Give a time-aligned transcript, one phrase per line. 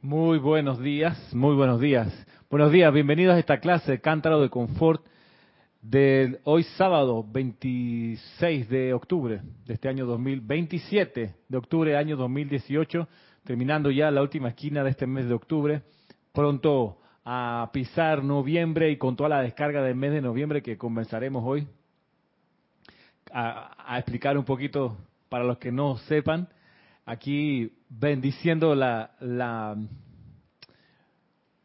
[0.00, 2.06] Muy buenos días, muy buenos días.
[2.48, 5.04] Buenos días, bienvenidos a esta clase Cántaro de Confort
[5.82, 13.08] de hoy sábado 26 de octubre de este año 2027, de octubre año 2018,
[13.42, 15.82] terminando ya la última esquina de este mes de octubre,
[16.32, 21.42] pronto a pisar noviembre y con toda la descarga del mes de noviembre que comenzaremos
[21.44, 21.66] hoy
[23.32, 24.96] a, a explicar un poquito
[25.28, 26.48] para los que no sepan
[27.08, 29.74] aquí bendiciendo la, la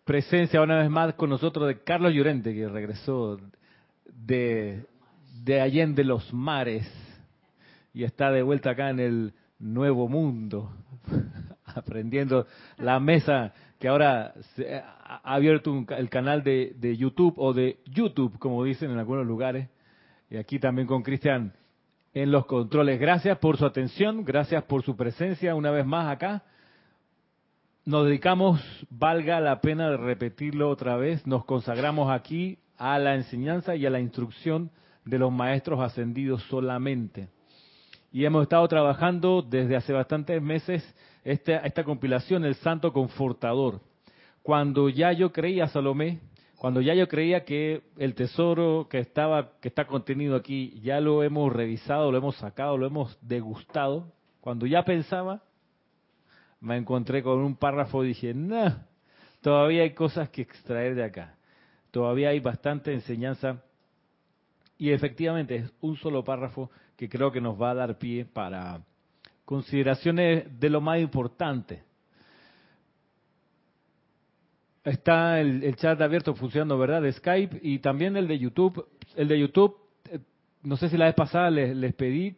[0.05, 3.37] presencia una vez más con nosotros de Carlos Llorente, que regresó
[4.05, 4.85] de,
[5.43, 6.89] de Allende los Mares
[7.93, 10.71] y está de vuelta acá en el nuevo mundo,
[11.65, 17.79] aprendiendo la mesa que ahora se ha abierto el canal de, de YouTube o de
[17.85, 19.67] YouTube, como dicen en algunos lugares.
[20.29, 21.53] Y aquí también con Cristian
[22.13, 22.99] en los controles.
[22.99, 26.43] Gracias por su atención, gracias por su presencia una vez más acá.
[27.85, 33.85] Nos dedicamos, valga la pena repetirlo otra vez, nos consagramos aquí a la enseñanza y
[33.85, 34.71] a la instrucción
[35.03, 37.27] de los maestros ascendidos solamente.
[38.11, 40.83] Y hemos estado trabajando desde hace bastantes meses
[41.23, 43.81] esta, esta compilación, El Santo Confortador.
[44.43, 46.19] Cuando ya yo creía, Salomé,
[46.63, 51.21] cuando ya yo creía que el tesoro que estaba que está contenido aquí ya lo
[51.21, 55.43] hemos revisado, lo hemos sacado, lo hemos degustado, cuando ya pensaba,
[56.61, 58.77] me encontré con un párrafo y dije, no,
[59.41, 61.35] todavía hay cosas que extraer de acá.
[61.91, 63.61] Todavía hay bastante enseñanza
[64.77, 68.79] y efectivamente es un solo párrafo que creo que nos va a dar pie para
[69.43, 71.83] consideraciones de lo más importante
[74.83, 77.01] Está el, chat abierto funcionando, ¿verdad?
[77.01, 78.85] De Skype y también el de YouTube.
[79.15, 79.77] El de YouTube,
[80.11, 80.19] eh,
[80.63, 82.35] no sé si la vez pasada les, pedí,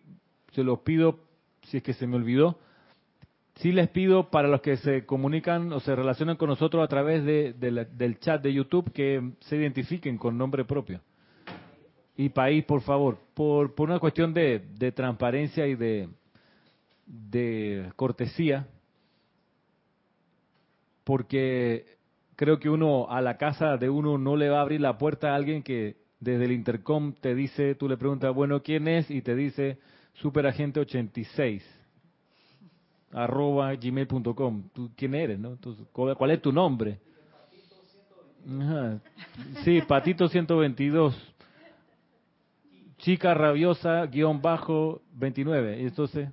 [0.51, 1.19] se los pido
[1.63, 2.59] si es que se me olvidó.
[3.55, 7.23] Sí les pido para los que se comunican o se relacionan con nosotros a través
[7.23, 11.01] de, del chat de YouTube que se identifiquen con nombre propio.
[12.15, 16.09] Y país, por favor, por, por una cuestión de, de transparencia y de,
[17.07, 18.67] de cortesía,
[21.03, 21.94] porque
[22.35, 25.31] creo que uno a la casa de uno no le va a abrir la puerta
[25.31, 29.09] a alguien que desde el intercom te dice, tú le preguntas, bueno, ¿quién es?
[29.11, 29.79] Y te dice,
[30.21, 31.61] superagente86,
[33.11, 34.69] arroba gmail.com.
[34.73, 35.39] ¿Tú quién eres?
[35.39, 35.57] No?
[35.91, 36.99] ¿Cuál es tu nombre?
[39.63, 41.33] Sí, Patito 122.
[42.97, 45.81] Chica rabiosa, guion bajo, 29.
[45.81, 46.29] Y entonces,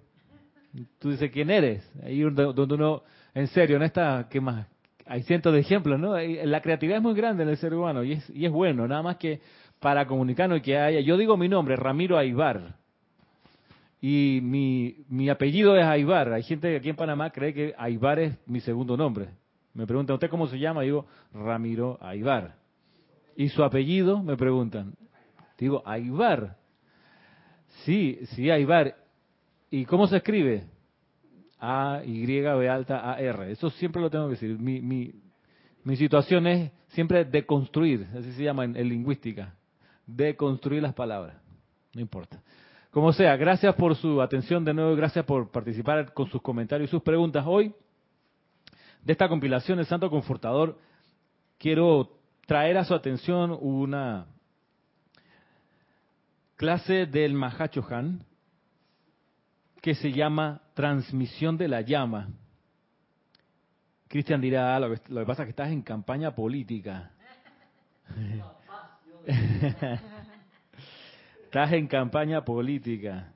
[0.98, 1.90] tú dices, ¿quién eres?
[2.02, 3.02] Ahí donde uno,
[3.34, 4.66] en serio, en esta, ¿qué más?
[5.12, 6.16] Hay cientos de ejemplos, ¿no?
[6.16, 9.02] La creatividad es muy grande en el ser humano y es, y es bueno, nada
[9.02, 9.42] más que
[9.78, 11.00] para comunicarnos y que haya...
[11.00, 12.76] Yo digo mi nombre, Ramiro Aibar,
[14.00, 16.32] y mi, mi apellido es Aibar.
[16.32, 19.28] Hay gente aquí en Panamá cree que Aibar es mi segundo nombre.
[19.74, 20.80] Me preguntan, ¿usted cómo se llama?
[20.80, 22.54] digo, Ramiro Aibar.
[23.36, 24.22] ¿Y su apellido?
[24.22, 24.94] Me preguntan.
[25.58, 26.56] Digo, Aibar.
[27.84, 28.96] Sí, sí, Aibar.
[29.70, 30.64] ¿Y cómo se escribe?
[31.64, 33.52] A, Y, B alta, A, R.
[33.52, 34.58] Eso siempre lo tengo que decir.
[34.58, 35.12] Mi, mi,
[35.84, 39.54] mi situación es siempre deconstruir, así se llama en, lingüística.
[40.04, 41.36] Deconstruir las palabras.
[41.94, 42.42] No importa.
[42.90, 46.90] Como sea, gracias por su atención de nuevo, gracias por participar con sus comentarios y
[46.90, 47.44] sus preguntas.
[47.46, 47.72] Hoy,
[49.04, 50.78] de esta compilación del Santo Confortador,
[51.58, 54.26] quiero traer a su atención una
[56.56, 58.24] clase del Mahacho Han,
[59.80, 62.28] que se llama transmisión de la llama.
[64.08, 67.10] Cristian dirá, ah, lo, que, pasa es que estás en campaña política.
[71.44, 73.32] estás en campaña política.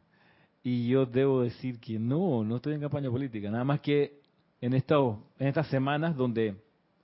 [0.63, 3.51] Y yo debo decir que no, no estoy en campaña política.
[3.51, 4.21] Nada más que
[4.61, 6.57] en, esto, en estas semanas donde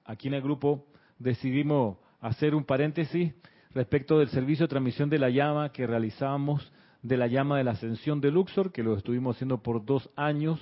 [0.05, 0.87] aquí en el grupo
[1.19, 3.33] decidimos hacer un paréntesis
[3.71, 6.73] respecto del servicio de transmisión de la llama que realizábamos
[7.03, 10.61] de la llama de la ascensión de Luxor, que lo estuvimos haciendo por dos años,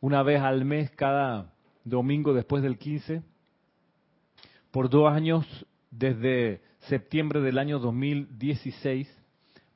[0.00, 1.52] una vez al mes, cada
[1.84, 3.22] domingo después del 15,
[4.70, 5.46] por dos años
[5.90, 9.08] desde septiembre del año 2016,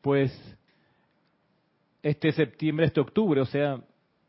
[0.03, 0.31] pues
[2.03, 3.81] este septiembre, este octubre, o sea,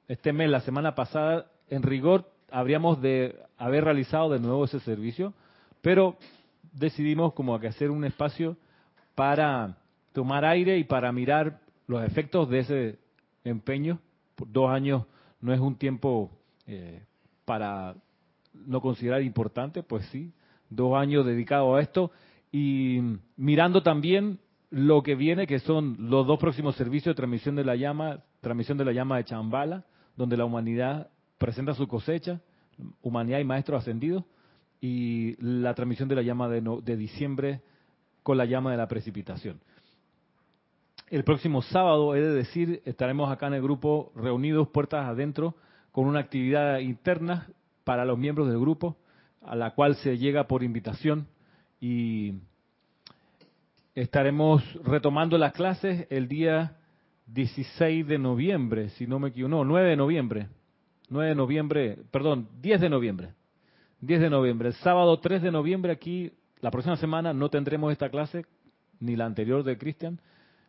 [0.07, 5.33] este mes, la semana pasada, en rigor habríamos de haber realizado de nuevo ese servicio,
[5.81, 6.17] pero
[6.73, 8.57] decidimos como que hacer un espacio
[9.15, 9.77] para
[10.13, 12.99] tomar aire y para mirar los efectos de ese
[13.43, 13.99] empeño.
[14.47, 15.05] Dos años
[15.39, 16.31] no es un tiempo
[16.67, 17.03] eh,
[17.45, 17.95] para
[18.53, 20.31] no considerar importante, pues sí,
[20.69, 22.11] dos años dedicados a esto
[22.51, 22.99] y
[23.37, 27.75] mirando también lo que viene, que son los dos próximos servicios de transmisión de la
[27.75, 29.85] llama, transmisión de la llama de Chambala,
[30.15, 32.41] donde la humanidad presenta su cosecha,
[33.01, 34.23] Humanidad y Maestros Ascendidos,
[34.79, 37.61] y la transmisión de la llama de, de diciembre
[38.23, 39.59] con la llama de la precipitación.
[41.11, 45.55] El próximo sábado, he de decir, estaremos acá en el grupo reunidos puertas adentro
[45.91, 47.49] con una actividad interna
[47.83, 48.95] para los miembros del grupo,
[49.41, 51.27] a la cual se llega por invitación.
[51.81, 52.35] Y
[53.93, 56.77] estaremos retomando las clases el día
[57.25, 60.47] 16 de noviembre, si no me equivoco, no, 9 de noviembre,
[61.09, 63.33] 9 de noviembre, perdón, 10 de noviembre,
[63.99, 66.31] 10 de noviembre, el sábado 3 de noviembre aquí,
[66.61, 68.45] la próxima semana no tendremos esta clase,
[69.01, 70.21] ni la anterior de Cristian,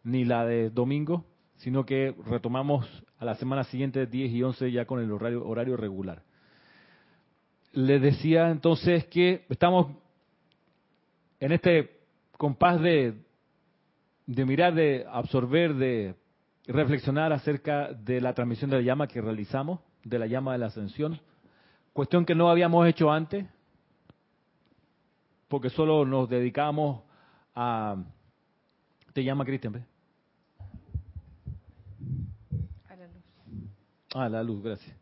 [0.05, 1.25] ni la de domingo,
[1.57, 2.89] sino que retomamos
[3.19, 6.23] a la semana siguiente 10 y 11 ya con el horario, horario regular.
[7.73, 9.93] Les decía entonces que estamos
[11.41, 12.01] en este
[12.37, 13.15] compás de,
[14.27, 16.15] de mirar, de absorber, de
[16.67, 20.67] reflexionar acerca de la transmisión de la llama que realizamos, de la llama de la
[20.67, 21.21] ascensión,
[21.93, 23.47] cuestión que no habíamos hecho antes,
[25.49, 27.03] porque solo nos dedicamos
[27.55, 28.03] a...
[29.13, 29.87] ¿Te llama Cristian?
[34.15, 34.95] Ah, la luz, gracias.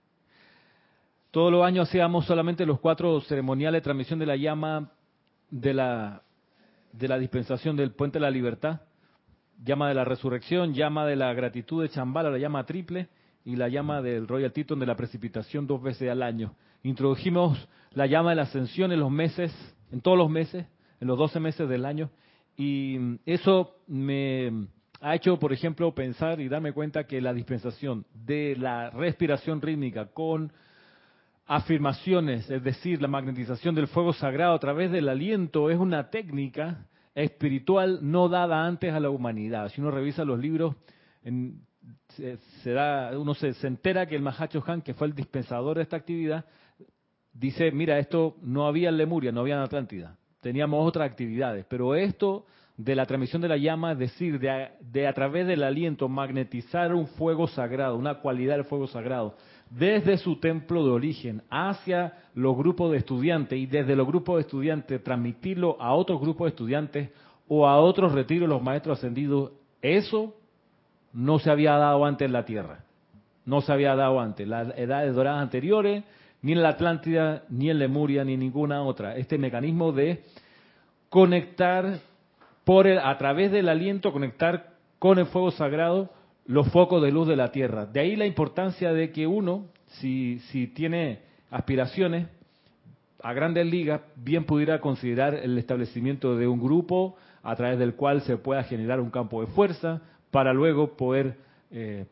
[1.31, 4.93] Todos los años hacíamos solamente los cuatro ceremoniales de transmisión de la llama
[5.51, 6.23] de la,
[6.93, 8.81] de la dispensación del puente de la libertad,
[9.65, 13.09] llama de la resurrección, llama de la gratitud de Chambala, la llama triple,
[13.45, 16.55] y la llama del Royal Teton de la precipitación dos veces al año.
[16.83, 19.53] Introdujimos la llama de la ascensión en los meses,
[19.91, 20.67] en todos los meses,
[21.01, 22.11] en los doce meses del año,
[22.57, 24.69] y eso me
[25.01, 30.07] ha hecho, por ejemplo, pensar y darme cuenta que la dispensación de la respiración rítmica
[30.07, 30.53] con
[31.47, 36.87] afirmaciones, es decir, la magnetización del fuego sagrado a través del aliento, es una técnica
[37.15, 39.69] espiritual no dada antes a la humanidad.
[39.71, 40.77] Si uno revisa los libros,
[42.09, 45.97] se, da, uno se, entera que el Mahacho Han, que fue el dispensador de esta
[45.97, 46.45] actividad,
[47.33, 51.95] dice, mira, esto no había en Lemuria, no había en Atlántida, teníamos otras actividades, pero
[51.95, 52.47] esto
[52.85, 57.07] de la transmisión de la llama, es decir, de a, través del aliento magnetizar un
[57.09, 59.35] fuego sagrado, una cualidad del fuego sagrado,
[59.69, 64.41] desde su templo de origen hacia los grupos de estudiantes y desde los grupos de
[64.43, 67.11] estudiantes transmitirlo a otros grupos de estudiantes
[67.49, 69.53] o a otros retiros de los maestros ascendidos,
[69.83, 70.35] eso
[71.13, 72.85] no se había dado antes en la Tierra.
[73.45, 74.49] No se había dado antes.
[74.49, 76.03] Las edades doradas anteriores,
[76.41, 79.17] ni en la Atlántida, ni en Lemuria, ni ninguna otra.
[79.17, 80.23] Este mecanismo de
[81.11, 81.99] conectar
[82.65, 86.11] por a través del aliento conectar con el fuego sagrado
[86.47, 87.87] los focos de luz de la tierra.
[87.87, 91.21] De ahí la importancia de que uno, si, si tiene
[91.51, 92.29] aspiraciones
[93.23, 98.23] a grandes ligas, bien pudiera considerar el establecimiento de un grupo a través del cual
[98.23, 101.37] se pueda generar un campo de fuerza para luego poder
[101.71, 102.07] eh,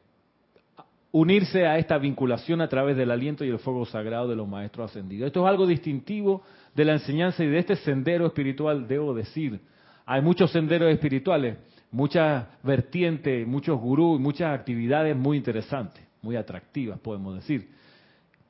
[1.13, 4.91] unirse a esta vinculación a través del aliento y el fuego sagrado de los maestros
[4.91, 5.29] ascendidos.
[5.29, 6.43] Esto es algo distintivo
[6.75, 9.61] de la enseñanza y de este sendero espiritual, debo decir,
[10.11, 11.59] hay muchos senderos espirituales,
[11.91, 17.69] muchas vertientes, muchos gurús, muchas actividades muy interesantes, muy atractivas, podemos decir.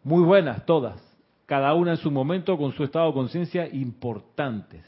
[0.04, 1.02] Muy buenas todas,
[1.46, 4.84] cada una en su momento con su estado de conciencia importantes.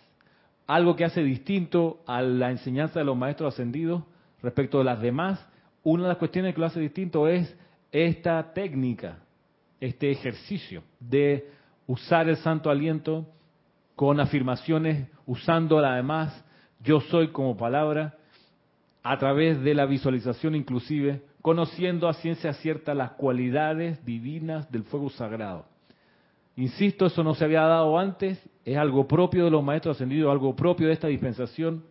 [0.68, 4.04] Algo que hace distinto a la enseñanza de los maestros ascendidos
[4.40, 5.44] respecto de las demás,
[5.82, 7.52] una de las cuestiones que lo hace distinto es
[7.90, 9.18] esta técnica,
[9.80, 11.50] este ejercicio de
[11.88, 13.26] usar el santo aliento
[13.96, 16.44] con afirmaciones, usándola además
[16.82, 18.14] yo soy como palabra,
[19.02, 25.08] a través de la visualización inclusive, conociendo a ciencia cierta las cualidades divinas del fuego
[25.10, 25.66] sagrado.
[26.56, 30.54] Insisto, eso no se había dado antes, es algo propio de los maestros ascendidos, algo
[30.54, 31.84] propio de esta dispensación,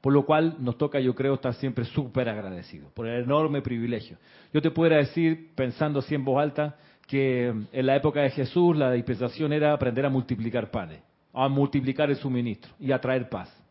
[0.00, 4.16] por lo cual nos toca, yo creo, estar siempre súper agradecidos por el enorme privilegio.
[4.52, 8.76] Yo te pudiera decir, pensando así en voz alta, que en la época de Jesús
[8.76, 11.00] la dispensación era aprender a multiplicar panes,
[11.32, 13.61] a multiplicar el suministro y a traer paz.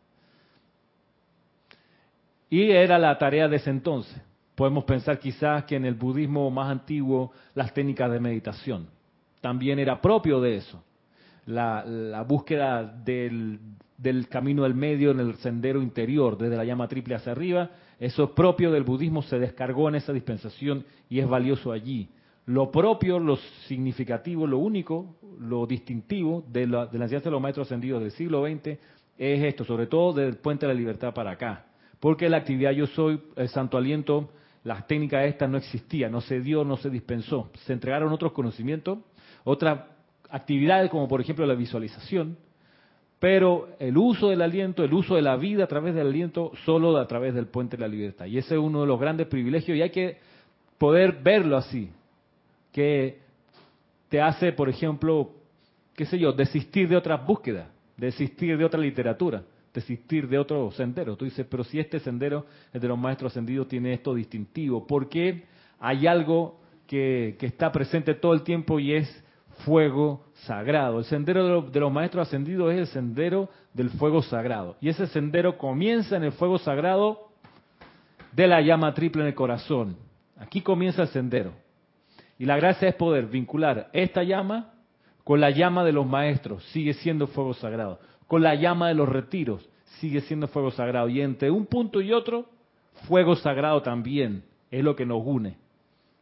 [2.52, 4.20] Y era la tarea de ese entonces.
[4.54, 8.88] Podemos pensar quizás que en el budismo más antiguo las técnicas de meditación
[9.40, 10.84] también era propio de eso.
[11.46, 13.58] La, búsqueda del,
[13.96, 18.24] del, camino del medio en el sendero interior, desde la llama triple hacia arriba, eso
[18.24, 22.10] es propio del budismo, se descargó en esa dispensación y es valioso allí.
[22.44, 27.40] Lo propio, lo significativo, lo único, lo distintivo de la, de la enseñanza de los
[27.40, 28.78] maestros ascendidos del siglo XX
[29.16, 31.64] es esto, sobre todo del puente de la libertad para acá
[32.02, 34.28] porque la actividad Yo Soy, el Santo Aliento,
[34.64, 37.48] las técnicas estas no existían, no se dio, no se dispensó.
[37.64, 38.98] Se entregaron otros conocimientos,
[39.44, 39.82] otras
[40.28, 42.36] actividades como por ejemplo la visualización,
[43.20, 46.96] pero el uso del aliento, el uso de la vida a través del aliento, solo
[46.96, 48.26] a través del puente de la libertad.
[48.26, 50.18] Y ese es uno de los grandes privilegios y hay que
[50.78, 51.88] poder verlo así,
[52.72, 53.20] que
[54.08, 55.30] te hace, por ejemplo,
[55.94, 61.16] qué sé yo, desistir de otras búsquedas, desistir de otra literatura, desistir de otro sendero.
[61.16, 65.08] Tú dices, pero si este sendero, el de los maestros ascendidos, tiene esto distintivo, ¿por
[65.08, 65.44] qué
[65.78, 69.24] hay algo que, está presente todo el tiempo y es
[69.64, 70.98] fuego sagrado?
[70.98, 74.76] El sendero de los maestros ascendidos es el sendero del fuego sagrado.
[74.80, 77.28] Y ese sendero comienza en el fuego sagrado
[78.32, 79.96] de la llama triple en el corazón.
[80.36, 81.52] Aquí comienza el sendero.
[82.38, 84.72] Y la gracia es poder vincular esta llama
[85.24, 88.00] con la llama de los maestros, sigue siendo fuego sagrado.
[88.32, 89.68] Con la llama de los retiros,
[90.00, 91.06] sigue siendo fuego sagrado.
[91.10, 92.46] Y entre un punto y otro,
[93.06, 95.58] fuego sagrado también es lo que nos une.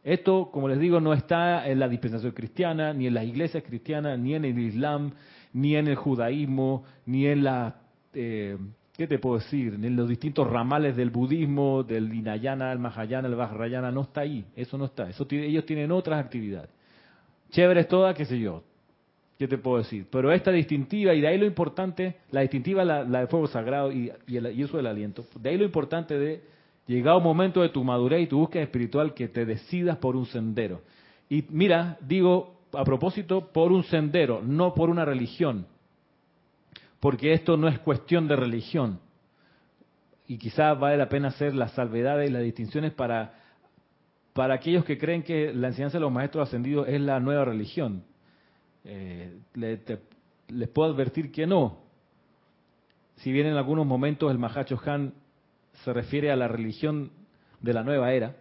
[0.03, 4.19] Esto, como les digo, no está en la dispensación cristiana, ni en las iglesias cristianas,
[4.19, 5.13] ni en el Islam,
[5.53, 7.77] ni en el judaísmo, ni en la,
[8.13, 8.57] eh,
[8.97, 9.75] ¿qué te puedo decir?
[9.81, 14.43] En los distintos ramales del budismo, del Hinayana, el Mahayana, el Vajrayana, no está ahí,
[14.57, 15.07] eso no está.
[15.07, 16.71] Eso, ellos tienen otras actividades.
[17.51, 18.63] Chéveres todas, qué sé yo,
[19.41, 20.05] ¿qué te puedo decir?
[20.11, 24.11] Pero esta distintiva, y de ahí lo importante, la distintiva, la, de fuego sagrado y,
[24.27, 26.43] y, el, y, eso del aliento, de ahí lo importante de
[26.85, 30.27] llegar un momento de tu madurez y tu búsqueda espiritual que te decidas por un
[30.27, 30.83] sendero.
[31.27, 35.65] Y mira, digo a propósito, por un sendero, no por una religión,
[36.99, 38.99] porque esto no es cuestión de religión.
[40.27, 43.33] Y quizás vale la pena hacer las salvedades y las distinciones para,
[44.33, 48.03] para aquellos que creen que la enseñanza de los maestros ascendidos es la nueva religión.
[48.83, 51.79] Eh, les puedo advertir que no.
[53.17, 55.13] Si bien en algunos momentos el Mahacho Han
[55.83, 57.11] se refiere a la religión
[57.61, 58.35] de la nueva era,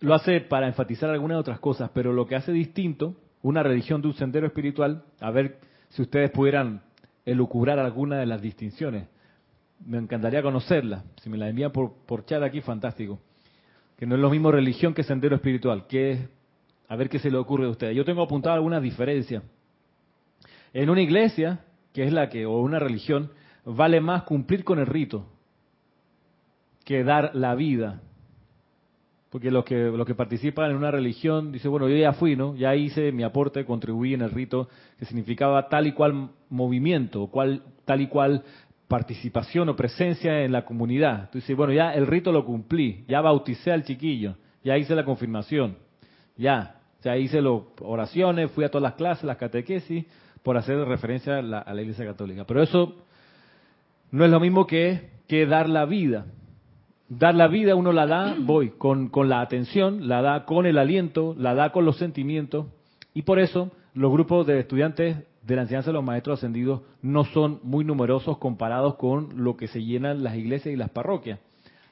[0.00, 4.08] lo hace para enfatizar algunas otras cosas, pero lo que hace distinto una religión de
[4.08, 5.58] un sendero espiritual, a ver
[5.90, 6.82] si ustedes pudieran
[7.24, 9.08] elucubrar alguna de las distinciones.
[9.84, 11.04] Me encantaría conocerla.
[11.22, 13.18] Si me la envían por, por chat aquí, fantástico.
[13.96, 15.86] Que no es lo mismo religión que sendero espiritual.
[15.86, 16.28] Que
[16.90, 17.96] a ver qué se le ocurre a ustedes.
[17.96, 19.44] Yo tengo apuntado algunas diferencias.
[20.72, 21.60] En una iglesia,
[21.92, 23.30] que es la que, o una religión,
[23.64, 25.24] vale más cumplir con el rito
[26.84, 28.02] que dar la vida.
[29.30, 32.56] Porque los que, los que participan en una religión dicen, bueno, yo ya fui, ¿no?
[32.56, 34.68] Ya hice mi aporte, contribuí en el rito
[34.98, 38.42] que significaba tal y cual movimiento, cual, tal y cual
[38.88, 41.26] participación o presencia en la comunidad.
[41.26, 45.76] Entonces, bueno, ya el rito lo cumplí, ya bauticé al chiquillo, ya hice la confirmación,
[46.36, 50.06] ya, ya hice las oraciones, fui a todas las clases, las catequesis,
[50.42, 52.44] por hacer referencia a la, a la Iglesia Católica.
[52.44, 52.94] Pero eso
[54.10, 56.26] no es lo mismo que, que dar la vida.
[57.08, 60.78] Dar la vida uno la da, voy, con, con la atención, la da con el
[60.78, 62.66] aliento, la da con los sentimientos,
[63.14, 67.24] y por eso los grupos de estudiantes de la enseñanza de los maestros ascendidos no
[67.24, 71.40] son muy numerosos comparados con lo que se llenan las iglesias y las parroquias.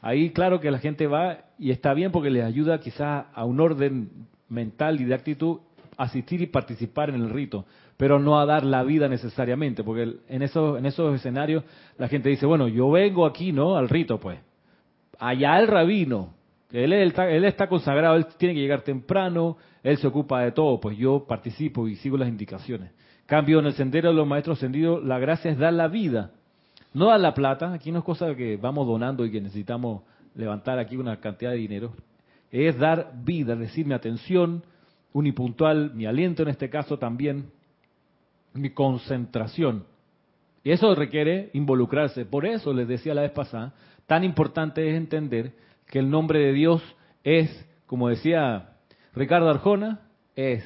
[0.00, 3.58] Ahí claro que la gente va y está bien porque les ayuda quizás a un
[3.58, 4.10] orden
[4.48, 5.58] mental y de actitud
[5.98, 10.42] asistir y participar en el rito, pero no a dar la vida necesariamente, porque en
[10.42, 11.64] esos, en esos escenarios
[11.98, 13.76] la gente dice, bueno, yo vengo aquí, ¿no?
[13.76, 14.38] Al rito, pues
[15.18, 16.34] allá el rabino,
[16.70, 20.96] él, él, está consagrado, él tiene que llegar temprano, él se ocupa de todo, pues
[20.96, 22.92] yo participo y sigo las indicaciones.
[23.26, 26.30] Cambio en el sendero de los maestros ascendidos, la gracia es dar la vida,
[26.94, 30.02] no dar la plata, aquí no es cosa que vamos donando y que necesitamos
[30.36, 31.92] levantar aquí una cantidad de dinero,
[32.50, 34.62] es dar vida, es decir, mi atención
[35.12, 37.50] unipuntual, mi aliento en este caso también,
[38.54, 39.84] mi concentración.
[40.64, 42.24] Y eso requiere involucrarse.
[42.24, 43.74] Por eso les decía la vez pasada,
[44.06, 45.52] tan importante es entender
[45.86, 46.82] que el nombre de Dios
[47.24, 48.76] es, como decía
[49.14, 50.00] Ricardo Arjona,
[50.36, 50.64] es.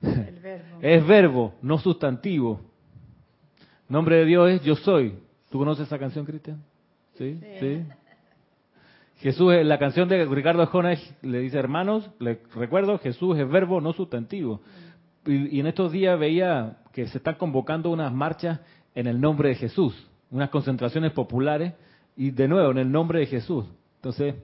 [0.00, 0.78] Verbo.
[0.80, 2.60] Es verbo, no sustantivo.
[3.88, 5.18] Nombre de Dios es yo soy.
[5.50, 6.62] ¿Tú conoces esa canción, Cristian?
[7.18, 7.38] ¿Sí?
[7.58, 7.82] ¿Sí?
[9.20, 13.92] Jesús, la canción de Ricardo Arjona le dice, hermanos, les recuerdo, Jesús es verbo, no
[13.92, 14.62] sustantivo.
[15.26, 18.60] Y, y en estos días veía que se están convocando unas marchas
[18.94, 19.94] en el nombre de Jesús,
[20.30, 21.74] unas concentraciones populares
[22.16, 23.66] y de nuevo, en el nombre de Jesús.
[23.96, 24.34] Entonces,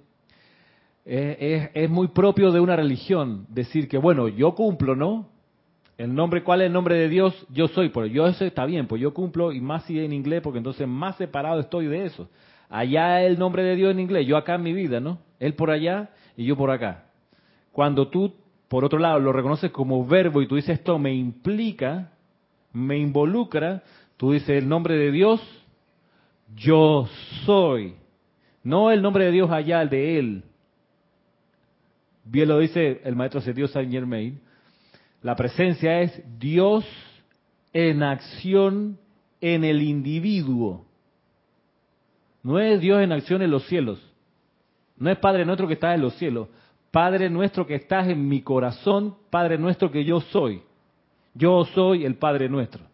[1.06, 5.28] es, muy propio de una religión decir que, bueno, yo cumplo, ¿no?
[5.96, 7.46] El nombre, ¿cuál es el nombre de Dios?
[7.50, 10.42] Yo soy, pues yo eso está bien, pues yo cumplo y más si en inglés,
[10.42, 12.28] porque entonces más separado estoy de eso.
[12.68, 15.18] Allá el nombre de Dios en inglés, yo acá en mi vida, ¿no?
[15.38, 17.04] Él por allá y yo por acá.
[17.72, 18.34] Cuando tú,
[18.68, 22.12] por otro lado, lo reconoces como verbo y tú dices esto me implica,
[22.72, 23.82] me involucra,
[24.16, 25.40] tú dices el nombre de Dios
[26.54, 27.08] yo
[27.44, 27.94] soy.
[28.62, 30.44] No el nombre de Dios allá, el de Él.
[32.24, 34.40] Bien lo dice el maestro Dios Saint Germain.
[35.22, 36.84] La presencia es Dios
[37.72, 38.98] en acción
[39.40, 40.85] en el individuo.
[42.46, 43.98] No es Dios en acción en los cielos.
[44.96, 46.46] No es Padre nuestro que está en los cielos.
[46.92, 50.62] Padre nuestro que estás en mi corazón, Padre nuestro que yo soy.
[51.34, 52.84] Yo soy el Padre nuestro.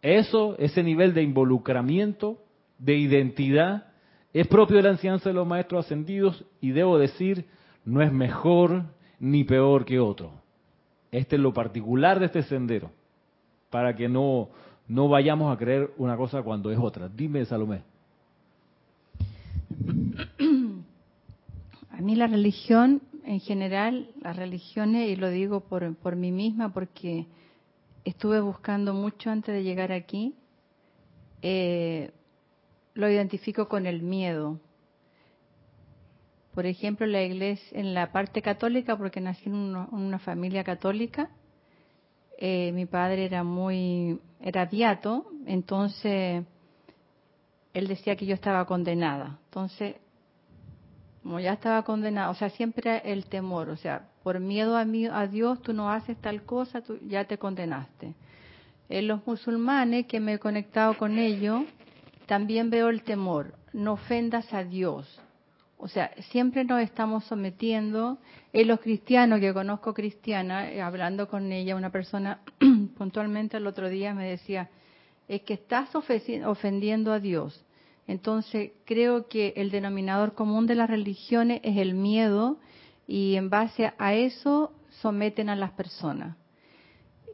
[0.00, 2.38] Eso, ese nivel de involucramiento,
[2.78, 3.88] de identidad,
[4.32, 7.44] es propio de la enseñanza de los maestros ascendidos y debo decir,
[7.84, 8.84] no es mejor
[9.20, 10.32] ni peor que otro.
[11.12, 12.90] Este es lo particular de este sendero,
[13.68, 14.48] para que no,
[14.88, 17.06] no vayamos a creer una cosa cuando es otra.
[17.06, 17.82] Dime, Salomé.
[21.90, 26.72] A mí la religión, en general, las religiones, y lo digo por, por mí misma
[26.72, 27.26] porque
[28.04, 30.36] estuve buscando mucho antes de llegar aquí,
[31.42, 32.12] eh,
[32.94, 34.60] lo identifico con el miedo.
[36.54, 41.28] Por ejemplo, la iglesia, en la parte católica, porque nací en una, familia católica,
[42.38, 46.44] eh, mi padre era muy, era viato, entonces
[47.74, 49.40] él decía que yo estaba condenada.
[49.46, 49.96] Entonces,
[51.26, 55.06] como ya estaba condenado, o sea, siempre el temor, o sea, por miedo a, mí,
[55.06, 58.14] a Dios tú no haces tal cosa, tú ya te condenaste.
[58.88, 61.64] En los musulmanes que me he conectado con ellos,
[62.26, 65.20] también veo el temor, no ofendas a Dios.
[65.78, 68.18] O sea, siempre nos estamos sometiendo.
[68.52, 72.38] En los cristianos, que conozco cristiana, eh, hablando con ella, una persona
[72.96, 74.70] puntualmente el otro día me decía,
[75.26, 77.65] es que estás ofendiendo a Dios.
[78.08, 82.58] Entonces, creo que el denominador común de las religiones es el miedo
[83.08, 86.36] y en base a eso someten a las personas.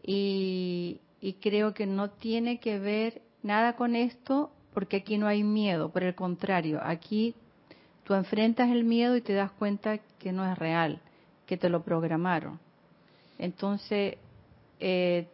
[0.05, 1.01] Y,
[1.41, 6.03] creo que no tiene que ver nada con esto porque aquí no hay miedo, por
[6.03, 7.35] el contrario, aquí
[8.05, 10.99] tú enfrentas el miedo y te das cuenta que no es real,
[11.47, 12.59] que te lo programaron.
[13.39, 14.17] Entonces,
[14.81, 15.29] eh,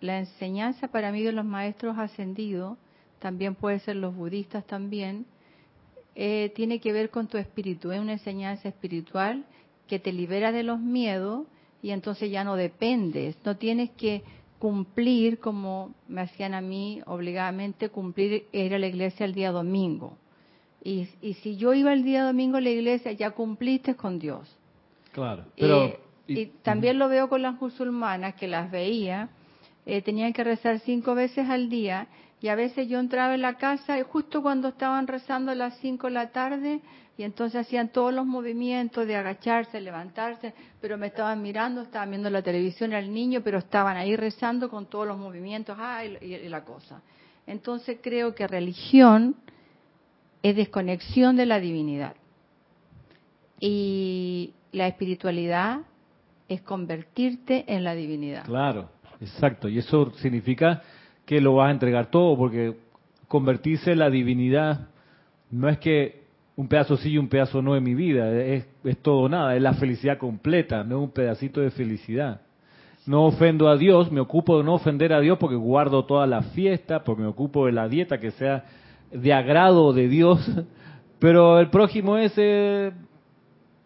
[0.00, 2.76] la enseñanza para mí de los maestros ascendidos
[3.24, 5.24] también puede ser los budistas también,
[6.14, 9.46] eh, tiene que ver con tu espíritu, es una enseñanza espiritual
[9.88, 11.46] que te libera de los miedos
[11.80, 14.22] y entonces ya no dependes, no tienes que
[14.58, 20.18] cumplir como me hacían a mí obligadamente cumplir ir a la iglesia el día domingo.
[20.82, 21.06] Y,
[21.42, 24.54] si yo iba el día domingo a la iglesia, ya cumpliste con Dios.
[25.12, 25.96] Claro, pero...
[26.26, 29.30] y, también lo veo con las musulmanas, que las veía,
[29.86, 32.06] eh, tenían que rezar cinco veces al día
[32.44, 35.78] y a veces yo entraba en la casa y justo cuando estaban rezando a las
[35.78, 36.82] 5 de la tarde
[37.16, 42.28] y entonces hacían todos los movimientos de agacharse, levantarse, pero me estaban mirando, estaban viendo
[42.28, 46.62] la televisión al niño, pero estaban ahí rezando con todos los movimientos ah, y, la
[46.66, 47.00] cosa.
[47.46, 49.36] Entonces creo que religión
[50.42, 52.14] es desconexión de la divinidad.
[53.58, 55.78] Y la espiritualidad
[56.50, 58.44] es convertirte en la divinidad.
[58.44, 59.66] Claro, exacto.
[59.66, 60.82] Y eso significa
[61.24, 62.76] que lo vas a entregar todo, porque
[63.28, 64.88] convertirse en la divinidad
[65.50, 66.24] no es que
[66.56, 69.62] un pedazo sí y un pedazo no de mi vida, es, es todo nada, es
[69.62, 72.40] la felicidad completa, no es un pedacito de felicidad.
[73.06, 76.42] No ofendo a Dios, me ocupo de no ofender a Dios porque guardo toda la
[76.42, 78.64] fiesta, porque me ocupo de la dieta que sea
[79.12, 80.48] de agrado de Dios,
[81.18, 82.92] pero el prójimo ese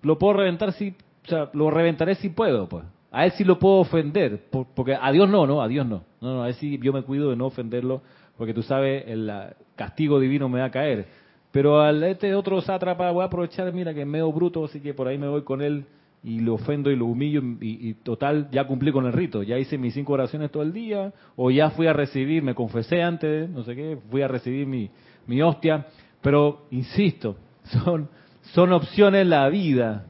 [0.03, 2.85] lo puedo reventar si, o sea, lo reventaré si puedo, pues.
[3.11, 4.44] A él sí lo puedo ofender,
[4.75, 6.05] porque a Dios no, no, a Dios no.
[6.21, 8.03] No, no, a él sí yo me cuido de no ofenderlo,
[8.37, 9.31] porque tú sabes, el
[9.77, 11.07] castigo divino me va a caer.
[11.51, 14.92] Pero al este otro sátrapa voy a aprovechar, mira que es medio bruto, así que
[14.92, 15.87] por ahí me voy con él
[16.23, 19.79] y lo ofendo y lo humillo y, total, ya cumplí con el rito, ya hice
[19.79, 23.62] mis cinco oraciones todo el día, o ya fui a recibir, me confesé antes, no
[23.62, 24.90] sé qué, fui a recibir mi,
[25.27, 25.87] mi hostia,
[26.21, 27.37] pero insisto,
[27.85, 28.09] son,
[28.53, 30.07] son opciones la vida,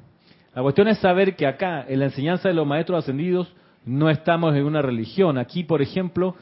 [0.59, 3.47] la cuestión es saber que acá, en la enseñanza de los maestros ascendidos,
[3.87, 5.38] no estamos en una religión.
[5.38, 6.35] Aquí, por ejemplo,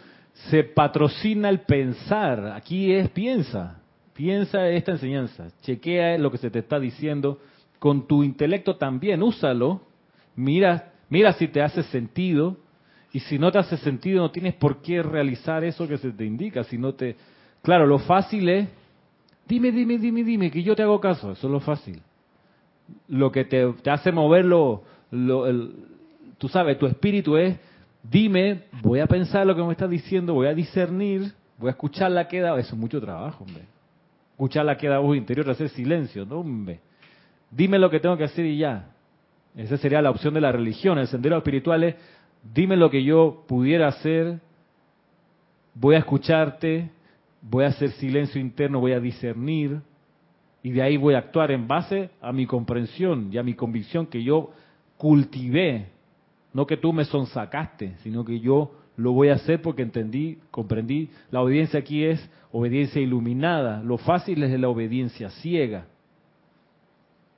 [0.48, 2.55] se patrocina el pensar.
[2.57, 3.79] Aquí es piensa,
[4.14, 7.40] piensa esta enseñanza, chequea lo que se te está diciendo.
[7.79, 9.83] Con tu intelecto también, úsalo.
[10.35, 12.57] Mira, mira si te hace sentido.
[13.12, 16.24] Y si no te hace sentido, no tienes por qué realizar eso que se te
[16.24, 16.64] indica.
[16.64, 17.16] Si no te,
[17.61, 18.66] claro, lo fácil es,
[19.46, 21.33] dime, dime, dime, dime, que yo te hago caso.
[21.33, 22.00] Eso es lo fácil
[23.09, 27.59] lo que te, hace moverlo, tú sabes, tu espíritu es,
[28.03, 32.11] dime, voy a pensar lo que me estás diciendo, voy a discernir, voy a escuchar
[32.11, 33.64] la queda, eso es mucho trabajo, hombre.
[34.33, 36.81] Escuchar la queda voz interior, hacer silencio, no, hombre.
[37.51, 38.90] Dime lo que tengo que hacer y ya.
[39.57, 40.99] Esa sería la opción de la religión.
[40.99, 41.94] El sendero espiritual es,
[42.55, 44.40] dime lo que yo pudiera hacer,
[45.75, 46.90] voy a escucharte,
[47.40, 49.81] voy a hacer silencio interno, voy a discernir,
[50.66, 54.05] y de ahí voy a actuar en base a mi comprensión y a mi convicción
[54.05, 54.50] que yo
[54.96, 55.90] cultivé,
[56.52, 61.09] no que tú me sonsacaste, sino que yo lo voy a hacer porque entendí, comprendí.
[61.31, 62.18] La obediencia aquí es
[62.50, 63.81] obediencia iluminada.
[63.81, 65.87] Lo fácil es la obediencia ciega.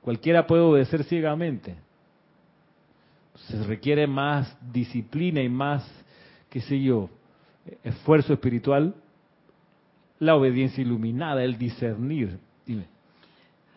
[0.01, 1.75] Cualquiera puede obedecer ciegamente.
[3.35, 5.87] se requiere más disciplina y más,
[6.49, 7.11] qué sé yo,
[7.83, 8.95] esfuerzo espiritual,
[10.17, 12.48] la obediencia iluminada, el discernir.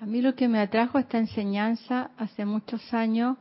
[0.02, 3.36] A mí lo que me atrajo esta enseñanza hace muchos años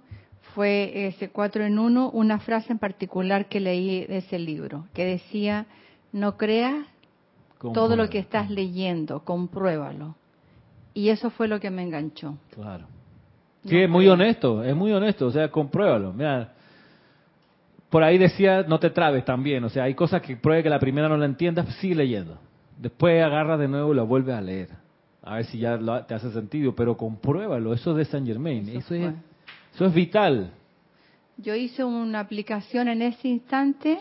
[0.53, 5.03] fue ese cuatro en uno, una frase en particular que leí de ese libro, que
[5.03, 5.65] decía,
[6.11, 6.85] no creas
[7.73, 10.15] todo lo que estás leyendo, compruébalo.
[10.93, 12.37] Y eso fue lo que me enganchó.
[12.51, 12.85] Claro.
[13.65, 16.13] Sí, es muy honesto, es muy honesto, o sea, compruébalo.
[16.13, 16.53] Mira,
[17.89, 20.79] por ahí decía, no te trabes también, o sea, hay cosas que pruebe que la
[20.79, 22.37] primera no la entiendas, sigue leyendo.
[22.77, 24.90] Después agarras de nuevo y la vuelves a leer.
[25.23, 28.95] A ver si ya te hace sentido, pero compruébalo, eso es de Saint Germain, eso,
[28.95, 29.13] es,
[29.73, 30.51] eso es vital.
[31.37, 33.99] Yo hice una aplicación en ese instante,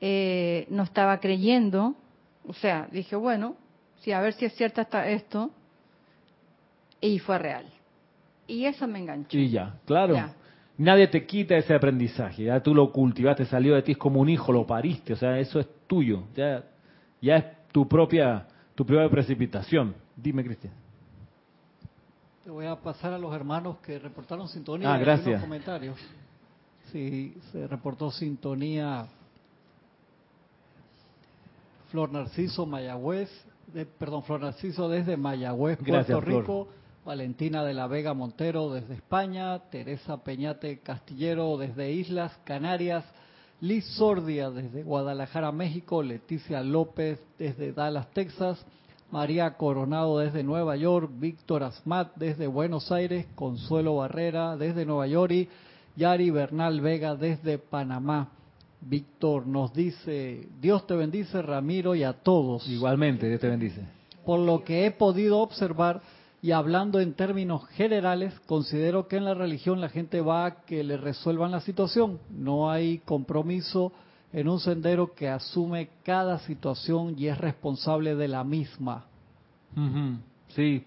[0.00, 1.96] eh, no estaba creyendo,
[2.46, 3.56] o sea, dije, bueno,
[4.00, 5.50] sí, a ver si es cierto esto,
[7.00, 7.66] y fue real.
[8.46, 9.36] Y eso me enganchó.
[9.36, 10.16] Y ya, claro.
[10.78, 14.28] Nadie te quita ese aprendizaje, ya tú lo cultivaste, salió de ti, es como un
[14.28, 16.64] hijo, lo pariste, o sea, eso es tuyo, ya,
[17.20, 20.01] ya es tu propia, tu propia precipitación.
[20.16, 20.72] Dime, Cristian.
[22.44, 25.26] Te voy a pasar a los hermanos que reportaron sintonía ah, gracias.
[25.26, 25.96] en los comentarios.
[26.90, 29.06] Sí, se reportó sintonía
[31.90, 33.30] Flor Narciso Mayagüez,
[33.98, 36.68] perdón, Flor Narciso desde Mayagüez, Puerto Rico.
[37.04, 43.04] Valentina de la Vega Montero desde España, Teresa Peñate Castillero desde Islas Canarias,
[43.60, 48.64] Liz Sordia desde Guadalajara, México, Leticia López desde Dallas, Texas,
[49.12, 55.32] María Coronado desde Nueva York, Víctor Asmat desde Buenos Aires, Consuelo Barrera desde Nueva York
[55.32, 55.48] y
[55.96, 58.30] Yari Bernal Vega desde Panamá.
[58.80, 62.66] Víctor nos dice, Dios te bendice Ramiro y a todos.
[62.66, 63.82] Igualmente, Dios te bendice.
[64.24, 66.00] Por lo que he podido observar,
[66.40, 70.82] y hablando en términos generales, considero que en la religión la gente va a que
[70.82, 72.18] le resuelvan la situación.
[72.30, 73.92] No hay compromiso
[74.32, 79.04] en un sendero que asume cada situación y es responsable de la misma.
[80.48, 80.84] Sí.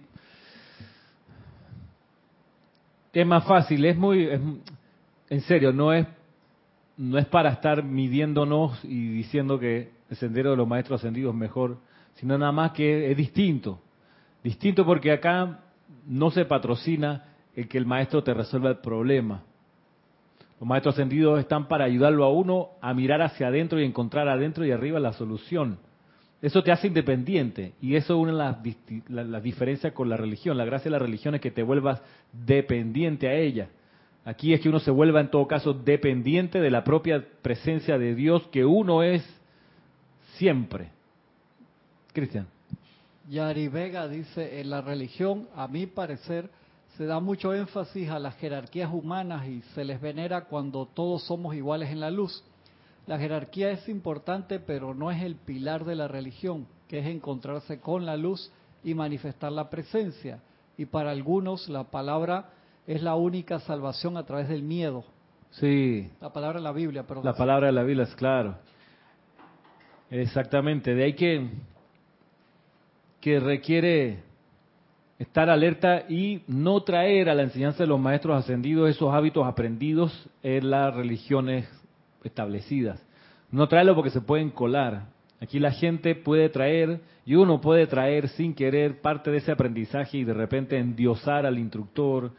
[3.14, 4.28] Es más fácil, es muy,
[5.30, 6.06] en serio, no es,
[6.98, 11.40] no es para estar midiéndonos y diciendo que el sendero de los maestros ascendidos es
[11.40, 11.78] mejor,
[12.16, 13.80] sino nada más que es distinto.
[14.44, 15.62] Distinto porque acá
[16.06, 17.24] no se patrocina
[17.56, 19.44] el que el maestro te resuelva el problema.
[20.60, 24.66] Los maestros ascendidos están para ayudarlo a uno a mirar hacia adentro y encontrar adentro
[24.66, 25.78] y arriba la solución.
[26.42, 30.58] Eso te hace independiente y eso es una de las, diferencias con la religión.
[30.58, 33.70] La gracia de la religión es que te vuelvas dependiente a ella.
[34.24, 38.16] Aquí es que uno se vuelva en todo caso dependiente de la propia presencia de
[38.16, 39.24] Dios que uno es
[40.36, 40.90] siempre.
[42.14, 42.48] Cristian.
[43.30, 46.50] Yari Vega dice, en la religión, a mi parecer,
[46.98, 51.56] se da mucho énfasis a las jerarquías humanas y se les venera cuando todos somos
[51.56, 52.44] iguales en la luz.
[53.06, 57.80] La jerarquía es importante, pero no es el pilar de la religión, que es encontrarse
[57.80, 58.52] con la luz
[58.84, 60.40] y manifestar la presencia.
[60.78, 62.50] Y para algunos la palabra
[62.88, 65.04] es la única salvación a través del miedo.
[65.52, 66.10] Sí.
[66.22, 67.26] La palabra de la Biblia, perdón.
[67.26, 68.58] La palabra de la Biblia es claro.
[70.10, 70.94] Exactamente.
[70.94, 71.50] De ahí que
[73.26, 74.20] que requiere
[75.18, 80.30] estar alerta y no traer a la enseñanza de los maestros ascendidos esos hábitos aprendidos
[80.44, 81.68] en las religiones
[82.24, 83.02] establecidas.
[83.52, 85.08] No traerlo porque se pueden colar.
[85.40, 90.18] Aquí la gente puede traer y uno puede traer sin querer parte de ese aprendizaje
[90.18, 92.32] y de repente endiosar al instructor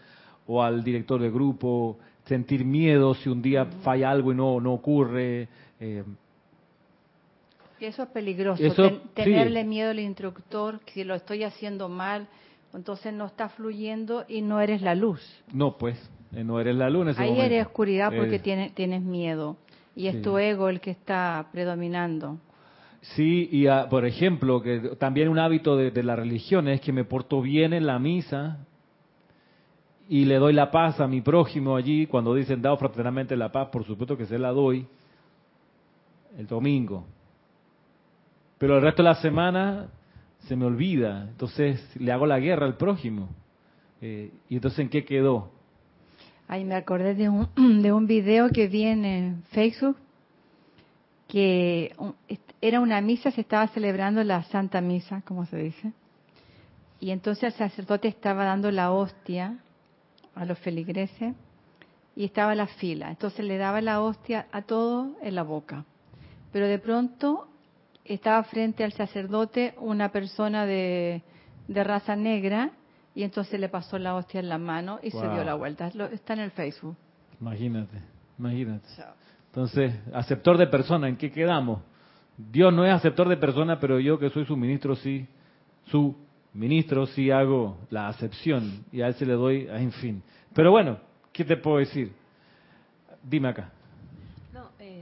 [0.47, 4.75] o al director de grupo, sentir miedo si un día falla algo y no, no
[4.75, 5.49] ocurre.
[5.81, 6.05] Eh,
[7.81, 8.63] eso es peligroso,
[9.15, 12.27] tenerle miedo al instructor, si lo estoy haciendo mal,
[12.77, 15.21] entonces no está fluyendo y no eres la luz.
[15.53, 15.99] No, pues,
[16.33, 19.57] eh, no eres la luz en ese Ahí eres oscuridad porque tienes, tienes miedo
[19.95, 22.39] y es tu ego el que está predominando.
[23.01, 27.05] Sí, y por ejemplo, que también un hábito de, de la religión es que me
[27.05, 28.59] porto bien en la misa
[30.09, 33.69] y le doy la paz a mi prójimo allí, cuando dicen dado fraternamente la paz,
[33.69, 34.87] por supuesto que se la doy
[36.37, 37.05] el domingo
[38.59, 39.89] pero el resto de la semana
[40.49, 43.29] se me olvida, entonces le hago la guerra al prójimo.
[44.01, 45.51] Eh, ¿Y entonces en qué quedó?
[46.49, 47.49] Ay, me acordé de un,
[47.83, 49.97] de un video que vi en Facebook,
[51.29, 51.95] que
[52.61, 55.93] era una misa, se estaba celebrando la Santa Misa, como se dice,
[57.01, 59.59] y entonces el sacerdote estaba dando la hostia
[60.35, 61.35] a los feligreses
[62.15, 65.85] y estaba la fila, entonces le daba la hostia a todos en la boca.
[66.53, 67.49] Pero de pronto
[68.09, 71.23] estaba frente al sacerdote una persona de,
[71.69, 72.71] raza negra
[73.15, 75.89] y entonces le pasó la hostia en la mano y se dio la vuelta.
[76.13, 76.97] está en el Facebook.
[77.41, 77.99] Imagínate,
[78.39, 78.87] imagínate.
[79.47, 81.81] Entonces, aceptor de persona, ¿en qué quedamos?
[82.37, 85.27] Dios no es aceptor de persona, pero yo que soy su ministro sí,
[85.87, 86.15] su
[86.53, 90.23] ministro sí hago la acepción y a él se le doy, en fin.
[90.55, 90.99] Pero bueno,
[91.33, 92.13] ¿qué te puedo decir?
[93.23, 93.73] Dime acá.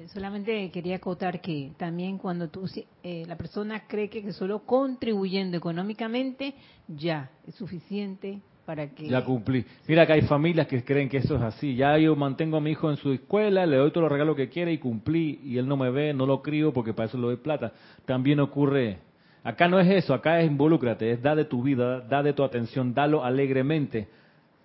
[0.05, 2.69] Eh, solamente quería acotar que también cuando tú,
[3.03, 6.55] eh, la persona cree que solo contribuyendo económicamente
[6.89, 9.09] ya es suficiente para que...
[9.09, 9.65] Ya cumplí.
[9.87, 11.75] Mira que hay familias que creen que eso es así.
[11.77, 14.49] Ya yo mantengo a mi hijo en su escuela, le doy todo los regalos que
[14.49, 17.25] quiere y cumplí y él no me ve, no lo crío porque para eso le
[17.25, 17.73] doy plata.
[18.05, 18.99] También ocurre...
[19.43, 22.43] Acá no es eso, acá es involúcrate, es da de tu vida, da de tu
[22.43, 24.09] atención, dalo alegremente,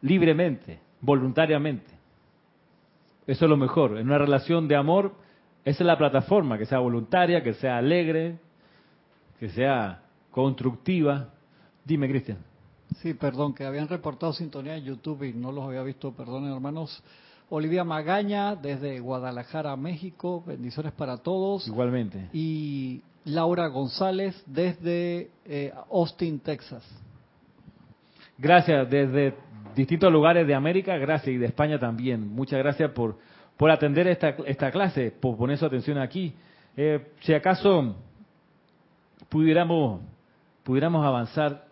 [0.02, 1.92] libremente, voluntariamente.
[3.28, 3.98] Eso es lo mejor.
[3.98, 5.14] En una relación de amor,
[5.66, 8.38] esa es la plataforma, que sea voluntaria, que sea alegre,
[9.40, 11.30] que sea constructiva.
[11.86, 12.38] Dime, Cristian.
[13.02, 17.04] Sí, perdón, que habían reportado sintonía en YouTube y no los había visto, perdonen hermanos.
[17.52, 21.68] Olivia Magaña desde Guadalajara, México, bendiciones para todos.
[21.68, 22.30] Igualmente.
[22.32, 26.84] Y Laura González desde eh, Austin, Texas.
[28.38, 29.36] Gracias, desde
[29.76, 32.28] distintos lugares de América, gracias, y de España también.
[32.34, 33.18] Muchas gracias por,
[33.60, 36.34] por atender esta, esta clase, por poner su atención aquí.
[36.78, 37.94] Eh, si acaso
[39.28, 40.00] pudiéramos,
[40.66, 41.66] avanzar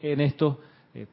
[0.00, 0.60] en esto,
[0.94, 1.06] eh,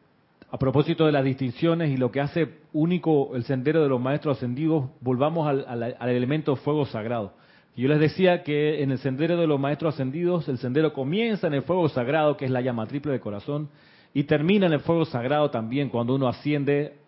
[0.52, 4.38] a propósito de las distinciones y lo que hace único el sendero de los maestros
[4.38, 7.34] ascendidos, volvamos al, al, elemento fuego sagrado.
[7.76, 11.56] Yo les decía que en el sendero de los maestros ascendidos, el sendero comienza en
[11.56, 13.70] el fuego sagrado, que es la llama triple de corazón,
[14.14, 17.01] y termina en el fuego sagrado también cuando uno asciende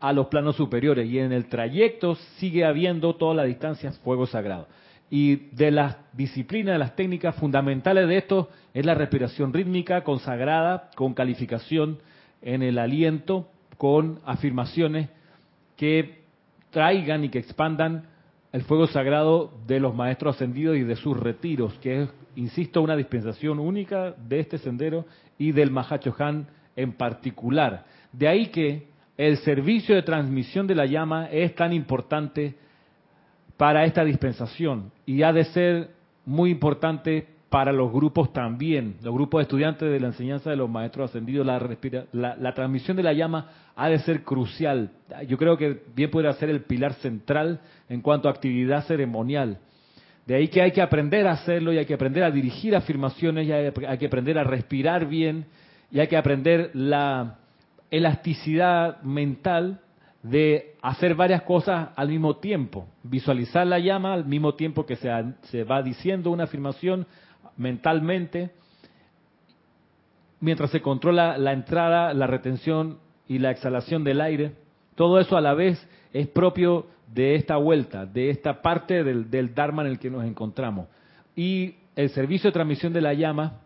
[0.00, 1.08] a los planos superiores.
[1.08, 4.66] Y en el trayecto sigue habiendo toda la distancia fuego sagrado.
[5.10, 10.90] Y de las disciplinas, de las técnicas fundamentales de esto es la respiración rítmica consagrada
[10.94, 11.98] con calificación
[12.42, 15.08] en el aliento, con afirmaciones
[15.76, 16.20] que
[16.70, 18.04] traigan y que expandan
[18.52, 22.96] el fuego sagrado de los maestros ascendidos y de sus retiros, que es, insisto, una
[22.96, 25.06] dispensación única de este sendero
[25.38, 27.84] y del Mahacho Han en particular.
[28.12, 28.89] De ahí que
[29.20, 32.54] el servicio de transmisión de la llama es tan importante
[33.58, 35.90] para esta dispensación y ha de ser
[36.24, 40.70] muy importante para los grupos también, los grupos de estudiantes de la enseñanza de los
[40.70, 44.92] maestros ascendidos, la, la, transmisión de la llama ha de ser crucial.
[45.28, 49.58] Yo creo que bien puede ser el pilar central en cuanto a actividad ceremonial.
[50.24, 53.46] De ahí que hay que aprender a hacerlo y hay que aprender a dirigir afirmaciones,
[53.46, 55.44] y hay que aprender a respirar bien
[55.90, 57.39] y hay que aprender la
[57.90, 59.80] elasticidad mental
[60.22, 65.10] de hacer varias cosas al mismo tiempo, visualizar la llama al mismo tiempo que se,
[65.42, 67.06] se va diciendo una afirmación
[67.56, 68.50] mentalmente,
[70.40, 72.98] mientras se controla la entrada, la retención
[73.28, 74.52] y la exhalación del aire.
[74.94, 79.54] Todo eso a la vez es propio de esta vuelta, de esta parte del, del
[79.54, 80.86] Dharma en el que nos encontramos.
[81.34, 83.60] Y el servicio de transmisión de la llama,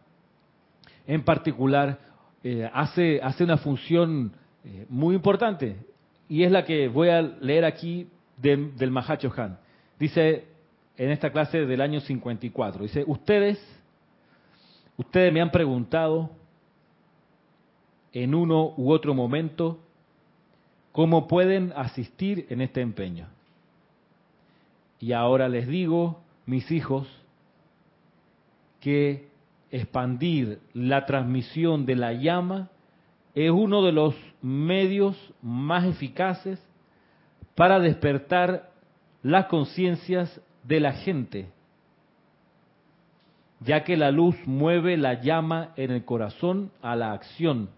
[1.07, 1.99] en particular,
[2.47, 4.33] eh, hace, hace una función
[4.65, 5.79] eh, muy importante
[6.29, 9.59] y es la que voy a leer aquí del Mahacho Han.
[9.99, 10.45] Dice
[10.99, 13.59] en esta clase del año 54, dice, ustedes,
[14.99, 16.31] ustedes me han preguntado
[18.13, 19.81] en uno u otro momento
[20.93, 23.27] cómo pueden asistir en este empeño.
[25.01, 27.09] Y ahora les digo, mis hijos,
[28.81, 29.33] que
[29.75, 32.71] expandir la transmisión de la llama
[33.35, 36.65] es uno de los medios más eficaces
[37.57, 38.71] para despertar
[39.25, 41.49] las conciencias de la gente,
[43.59, 47.71] ya que la luz mueve la llama en el corazón a la acción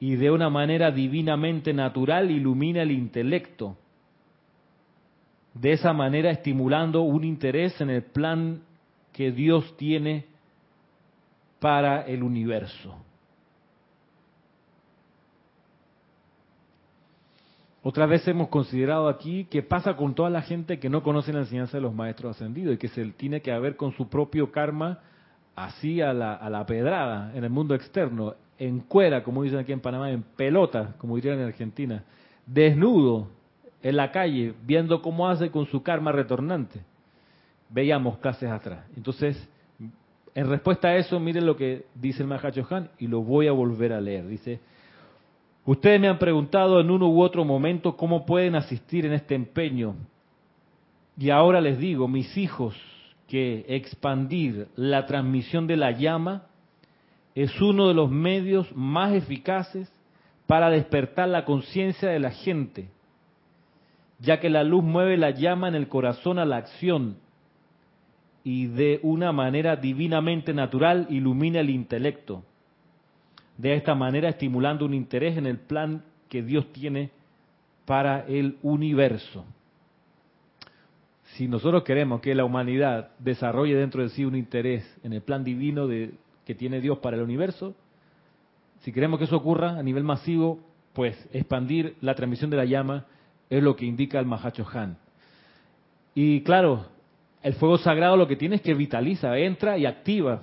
[0.00, 3.76] y de una manera divinamente natural ilumina el intelecto,
[5.54, 8.62] de esa manera estimulando un interés en el plan
[9.12, 10.31] que Dios tiene
[11.62, 12.92] para el universo.
[17.84, 21.38] Otra vez hemos considerado aquí qué pasa con toda la gente que no conoce la
[21.38, 24.98] enseñanza de los maestros ascendidos y que se tiene que ver con su propio karma
[25.54, 29.70] así a la, a la pedrada en el mundo externo, en cuera, como dicen aquí
[29.70, 32.02] en Panamá, en pelota, como dirían en Argentina,
[32.44, 33.28] desnudo
[33.84, 36.80] en la calle, viendo cómo hace con su karma retornante.
[37.68, 38.84] Veíamos clases atrás.
[38.96, 39.48] Entonces,
[40.34, 43.52] en respuesta a eso, miren lo que dice el Mahacho Han y lo voy a
[43.52, 44.26] volver a leer.
[44.26, 44.60] Dice,
[45.64, 49.94] Ustedes me han preguntado en uno u otro momento cómo pueden asistir en este empeño.
[51.16, 52.74] Y ahora les digo, mis hijos,
[53.28, 56.46] que expandir la transmisión de la llama
[57.34, 59.90] es uno de los medios más eficaces
[60.46, 62.90] para despertar la conciencia de la gente,
[64.18, 67.16] ya que la luz mueve la llama en el corazón a la acción
[68.44, 72.44] y de una manera divinamente natural ilumina el intelecto.
[73.56, 77.10] De esta manera estimulando un interés en el plan que Dios tiene
[77.84, 79.44] para el universo.
[81.34, 85.44] Si nosotros queremos que la humanidad desarrolle dentro de sí un interés en el plan
[85.44, 86.12] divino de,
[86.44, 87.74] que tiene Dios para el universo,
[88.80, 90.60] si queremos que eso ocurra a nivel masivo,
[90.92, 93.06] pues expandir la transmisión de la llama
[93.48, 94.98] es lo que indica el Mahacho Han.
[96.14, 96.86] Y claro,
[97.42, 100.42] el fuego sagrado lo que tiene es que vitaliza, entra y activa.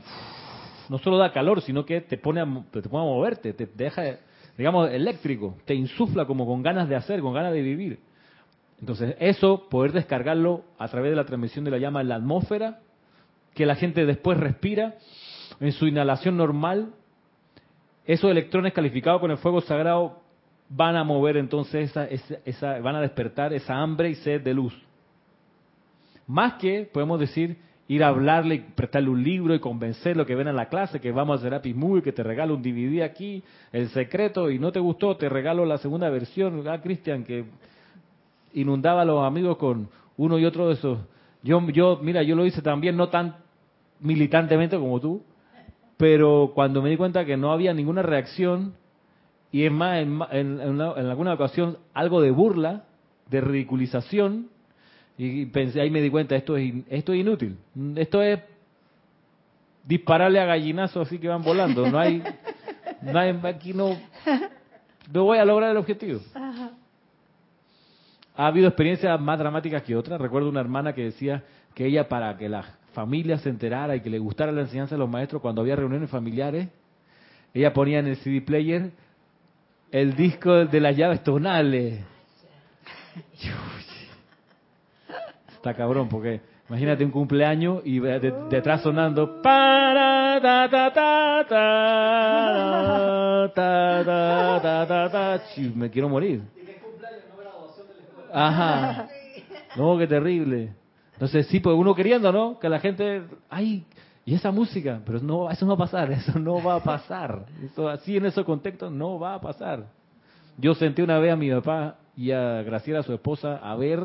[0.90, 4.04] No solo da calor, sino que te pone a, te pone a moverte, te deja,
[4.58, 8.00] digamos, eléctrico, te insufla como con ganas de hacer, con ganas de vivir.
[8.80, 12.80] Entonces, eso, poder descargarlo a través de la transmisión de la llama en la atmósfera,
[13.54, 14.96] que la gente después respira,
[15.60, 16.94] en su inhalación normal,
[18.06, 20.22] esos electrones calificados con el fuego sagrado
[20.70, 22.06] van a mover entonces esa,
[22.46, 24.74] esa, van a despertar esa hambre y sed de luz.
[26.30, 30.48] Más que, podemos decir, ir a hablarle y prestarle un libro y convencerlo que ven
[30.48, 33.44] a la clase, que vamos a hacer Happy Movie, que te regalo un DVD aquí,
[33.72, 36.68] el secreto, y no te gustó, te regalo la segunda versión.
[36.68, 37.46] Ah, Cristian, que
[38.54, 41.00] inundaba a los amigos con uno y otro de esos.
[41.42, 43.38] Yo, yo, mira, yo lo hice también, no tan
[44.00, 45.24] militantemente como tú,
[45.98, 48.76] pero cuando me di cuenta que no había ninguna reacción,
[49.52, 52.84] y es más, en, alguna ocasión algo de burla,
[53.32, 54.50] de ridiculización,
[55.22, 57.58] y pensé, ahí me di cuenta, esto es, esto es inútil.
[57.98, 58.40] Esto es
[59.84, 61.92] dispararle a gallinazos así que van volando.
[61.92, 62.24] No hay,
[63.02, 63.98] no hay aquí no,
[65.12, 66.22] no voy a lograr el objetivo.
[68.34, 70.22] Ha habido experiencias más dramáticas que otras.
[70.22, 71.44] Recuerdo una hermana que decía
[71.76, 75.00] que ella para que la familia se enterara y que le gustara la enseñanza de
[75.00, 76.70] los maestros cuando había reuniones familiares,
[77.54, 78.92] ella ponía en el CD player
[79.92, 82.06] el disco de las llaves tonales.
[85.60, 91.12] Está cabrón, porque imagínate un cumpleaños y detrás sonando para ta ta ta
[93.54, 95.42] ta ta ta
[95.76, 96.44] me quiero morir.
[98.32, 99.10] Ajá.
[99.76, 100.72] No, qué terrible.
[101.12, 102.58] Entonces, sí, pues uno queriendo, ¿no?
[102.58, 103.84] Que la gente, ay,
[104.24, 107.48] y esa música, pero no, eso no va a pasar, eso no va a pasar.
[107.66, 109.88] Eso así en ese contexto no va a pasar.
[110.58, 114.00] Yo sentí una vez a mi papá y a Graciela, su esposa, a ver,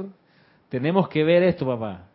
[0.75, 2.09] tenemos que ver esto, papá.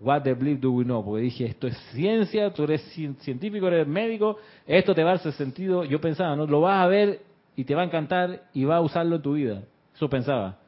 [0.00, 1.04] What the bleep do we know?
[1.04, 5.32] Porque dije, esto es ciencia, tú eres científico, eres médico, esto te va a hacer
[5.34, 5.84] sentido.
[5.84, 6.48] Yo pensaba, ¿no?
[6.48, 7.20] Lo vas a ver
[7.54, 9.62] y te va a encantar y vas a usarlo en tu vida.
[9.94, 10.58] Eso pensaba.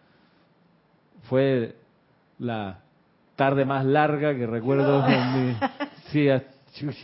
[1.22, 1.74] Fue
[2.38, 2.78] la
[3.34, 5.04] tarde más larga que recuerdo.
[6.12, 6.28] sí,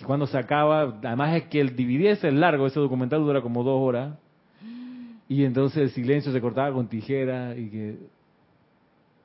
[0.07, 3.81] cuando se acaba, además es que el DVD es largo, ese documental dura como dos
[3.81, 4.17] horas.
[5.29, 8.20] Y entonces el silencio se cortaba con tijera y que...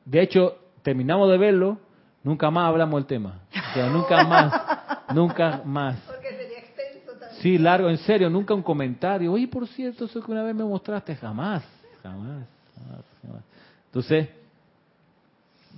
[0.05, 1.79] De hecho, terminamos de verlo,
[2.23, 3.41] nunca más hablamos del tema.
[3.49, 4.53] O sea, nunca más,
[5.13, 5.99] nunca más.
[6.05, 7.41] Porque sería extenso también.
[7.41, 9.33] Sí, largo, en serio, nunca un comentario.
[9.33, 11.63] Oye, por cierto, eso que una vez me mostraste, jamás,
[12.03, 13.43] jamás, jamás, jamás.
[13.87, 14.29] Entonces,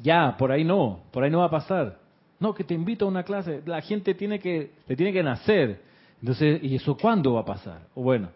[0.03, 1.97] ya, por ahí no, por ahí no va a pasar.
[2.39, 5.81] No, que te invito a una clase, la gente tiene que, le tiene que nacer.
[6.21, 7.81] Entonces, ¿y eso cuándo va a pasar?
[7.95, 8.29] O bueno,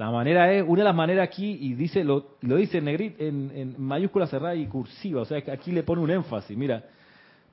[0.00, 3.52] la manera es, una de las maneras aquí, y dice lo, lo dice en, en,
[3.54, 6.56] en mayúscula cerrada y cursiva, o sea, que aquí le pone un énfasis.
[6.56, 6.84] Mira,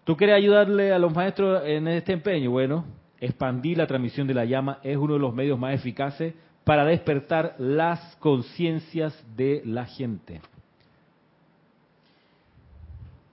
[0.05, 2.85] tú quieres ayudarle a los maestros en este empeño, bueno,
[3.19, 7.55] expandir la transmisión de la llama es uno de los medios más eficaces para despertar
[7.57, 10.39] las conciencias de la gente.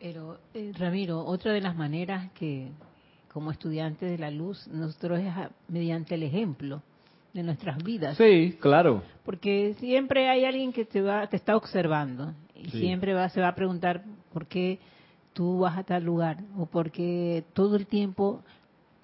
[0.01, 2.67] Pero, eh, Ramiro, otra de las maneras que
[3.33, 5.33] como estudiantes de la luz nosotros es
[5.69, 6.83] mediante el ejemplo
[7.35, 8.17] de nuestras vidas.
[8.17, 9.03] Sí, claro.
[9.25, 13.49] Porque siempre hay alguien que te va te está observando y siempre va, se va
[13.49, 14.79] a preguntar por qué
[15.35, 18.43] tú vas a tal lugar o por qué todo el tiempo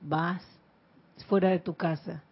[0.01, 0.43] vas
[1.29, 2.23] fuera de tu casa.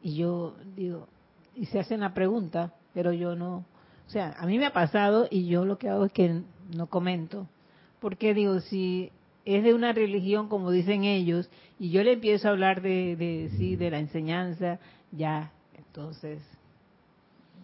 [0.00, 1.08] Y yo digo,
[1.56, 3.64] y se hacen la pregunta, pero yo no,
[4.06, 6.42] o sea, a mí me ha pasado y yo lo que hago es que
[6.76, 7.48] no comento
[8.06, 9.10] porque digo, si
[9.44, 13.50] es de una religión como dicen ellos, y yo le empiezo a hablar de, de
[13.56, 14.78] sí, de la enseñanza,
[15.16, 16.42] ya, entonces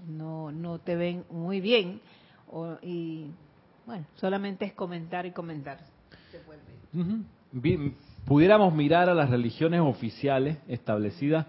[0.08, 2.00] no, no te ven muy bien.
[2.50, 3.26] O, y
[3.86, 5.78] bueno, solamente es comentar y comentar.
[8.26, 11.46] pudiéramos mirar a las religiones oficiales establecidas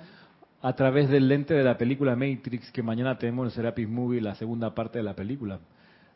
[0.62, 4.36] a través del lente de la película Matrix, que mañana tenemos en Serapis Movie, la
[4.36, 5.60] segunda parte de la película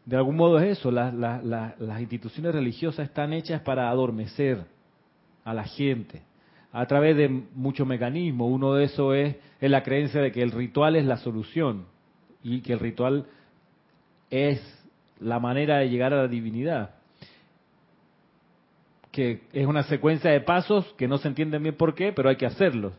[0.07, 4.63] de algún modo es eso, las instituciones religiosas están hechas para adormecer
[5.43, 6.21] a la gente
[6.71, 8.49] a través de muchos mecanismos.
[8.51, 11.85] Uno de esos es, la creencia de que el ritual es la solución
[12.43, 13.25] y que el ritual
[14.29, 14.61] es
[15.19, 16.91] la manera de llegar a la divinidad.
[19.11, 22.35] Que es una secuencia de pasos que no se entienden bien por qué, pero hay
[22.35, 22.93] que hacerlos.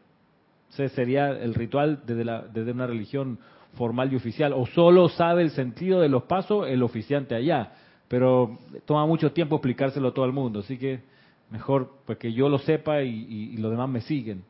[0.71, 3.39] Ese sería el ritual desde, la, desde una religión
[3.75, 4.53] formal y oficial.
[4.53, 7.73] O solo sabe el sentido de los pasos el oficiante allá.
[8.09, 10.61] Pero toma mucho tiempo explicárselo a todo el mundo.
[10.61, 11.01] Así que
[11.51, 14.45] mejor pues que yo lo sepa y, los demás me siguen.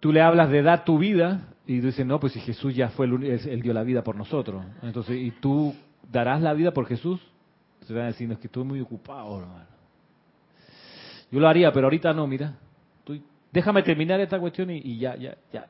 [0.00, 3.06] Tú le hablas de dar tu vida y dices, no, pues si Jesús ya fue,
[3.06, 4.64] el, él dio la vida por nosotros.
[4.82, 5.74] Entonces, ¿y tú
[6.10, 7.20] darás la vida por Jesús?
[7.86, 9.66] Se van a decir, es que estoy muy ocupado, hermano.
[11.30, 12.54] Yo lo haría, pero ahorita no, mira.
[13.52, 15.66] déjame terminar esta cuestión y, ya, ya, ya.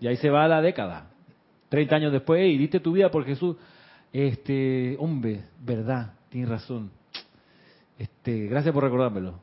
[0.00, 1.10] Y ahí se va la década.
[1.68, 3.56] Treinta años después, y diste tu vida por Jesús.
[4.12, 6.90] Este, hombre, verdad, tienes razón.
[8.00, 9.34] Este, gracias por recordármelo.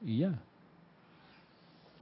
[0.00, 0.38] Y ya.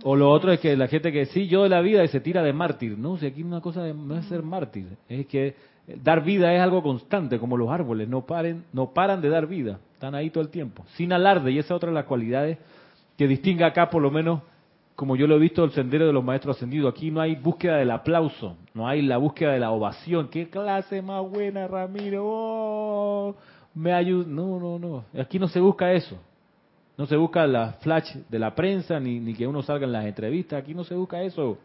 [0.03, 2.21] O lo otro es que la gente que sí, yo de la vida y se
[2.21, 2.99] tira de mártir.
[2.99, 5.55] No, si aquí una cosa de, no es ser mártir, es que
[6.03, 9.81] dar vida es algo constante, como los árboles, no paren, no paran de dar vida,
[9.95, 12.59] están ahí todo el tiempo, sin alarde, y esa es otra de las cualidades
[13.17, 14.43] que distingue acá, por lo menos,
[14.97, 16.93] como yo lo he visto, el sendero de los maestros ascendidos.
[16.93, 20.29] Aquí no hay búsqueda del aplauso, no hay la búsqueda de la ovación.
[20.29, 22.25] ¡Qué clase más buena, Ramiro!
[22.27, 23.35] Oh,
[23.75, 24.27] me ayuda.
[24.29, 25.05] No, no, no.
[25.21, 26.17] Aquí no se busca eso.
[26.97, 30.07] No se busca la flash de la prensa ni, ni que uno salga en las
[30.07, 30.63] entrevistas.
[30.63, 31.59] Aquí no se busca eso.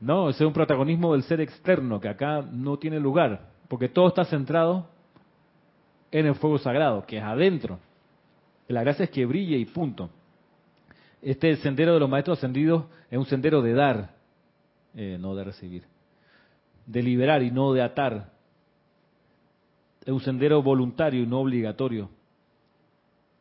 [0.00, 3.48] No, ese es un protagonismo del ser externo que acá no tiene lugar.
[3.68, 4.86] Porque todo está centrado
[6.10, 7.78] en el fuego sagrado, que es adentro.
[8.66, 10.10] La gracia es que brille y punto.
[11.22, 14.14] Este sendero de los maestros ascendidos es un sendero de dar,
[14.94, 15.84] eh, no de recibir.
[16.86, 18.30] De liberar y no de atar.
[20.04, 22.08] Es un sendero voluntario y no obligatorio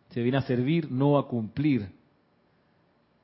[0.10, 1.90] se viene a servir, no a cumplir.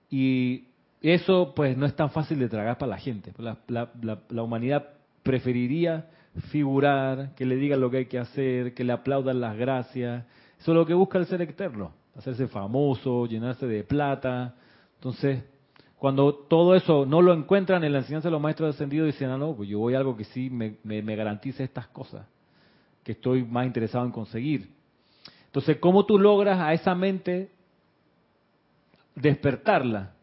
[0.09, 0.65] Y
[1.01, 3.33] eso pues no es tan fácil de tragar para la gente.
[3.67, 4.89] La, humanidad
[5.23, 6.07] preferiría
[6.51, 10.25] figurar, que le digan lo que hay que hacer, que le aplaudan las gracias.
[10.59, 14.53] Eso es lo que busca el ser externo, hacerse famoso, llenarse de plata.
[14.95, 15.43] Entonces,
[15.97, 19.37] cuando todo eso no lo encuentran en la enseñanza de los maestros ascendidos, dicen, ah,
[19.37, 22.27] no, pues yo voy a algo que sí me, me garantice estas cosas,
[23.05, 24.67] que estoy más interesado en conseguir.
[25.45, 27.51] Entonces, ¿cómo tú logras a esa mente
[29.13, 30.13] despertarla?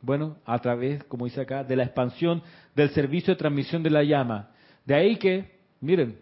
[0.00, 2.42] Bueno, a través, como dice acá, de la expansión
[2.74, 4.48] del servicio de transmisión de la llama.
[4.86, 6.18] De ahí que, miren,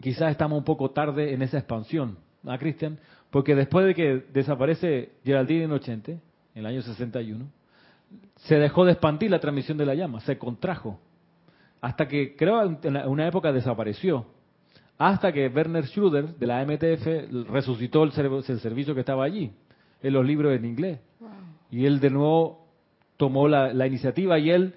[0.00, 2.98] quizás estamos un poco tarde en esa expansión, ¿ah, Cristian?
[3.30, 6.20] Porque después de que desaparece Geraldine en 80, en
[6.54, 7.46] el año 61,
[8.36, 10.98] se dejó de expandir la transmisión de la llama, se contrajo,
[11.82, 14.26] hasta que creo en una época desapareció
[14.98, 19.52] hasta que Werner Schröder de la MTF resucitó el, servicio que estaba allí,
[20.02, 21.00] en los libros en inglés.
[21.70, 22.66] Y él de nuevo
[23.16, 24.74] tomó la, iniciativa y él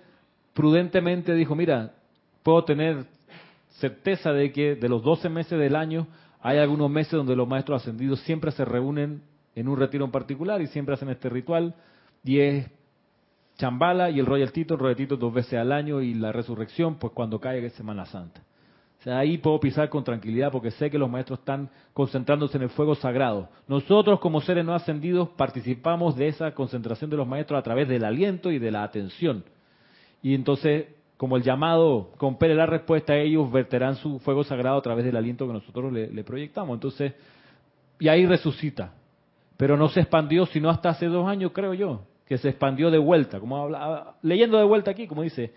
[0.54, 1.94] prudentemente dijo, mira,
[2.42, 3.06] puedo tener
[3.80, 6.08] certeza de que de los 12 meses del año
[6.42, 9.22] hay algunos meses donde los maestros ascendidos siempre se reúnen
[9.54, 11.76] en un retiro en particular y siempre hacen este ritual
[12.24, 12.68] y es
[13.58, 16.96] Chambala y el Royal Tito, el Royal Tito dos veces al año y la resurrección
[16.96, 18.42] pues cuando caiga Semana Santa
[19.12, 22.96] ahí puedo pisar con tranquilidad porque sé que los maestros están concentrándose en el fuego
[22.96, 23.50] sagrado.
[23.68, 28.04] Nosotros como seres no ascendidos participamos de esa concentración de los maestros a través del
[28.04, 29.44] aliento y de la atención.
[30.22, 30.88] Y entonces,
[31.18, 35.48] como el llamado compele la respuesta, ellos verterán su fuego sagrado a través del aliento
[35.48, 36.74] que nosotros le, le proyectamos.
[36.76, 37.14] Entonces,
[38.00, 38.94] y ahí resucita.
[39.58, 43.00] Pero no se expandió sino hasta hace dos años, creo yo, que se expandió de
[43.00, 43.40] vuelta.
[43.40, 45.52] Como habla, leyendo de vuelta aquí, como dice,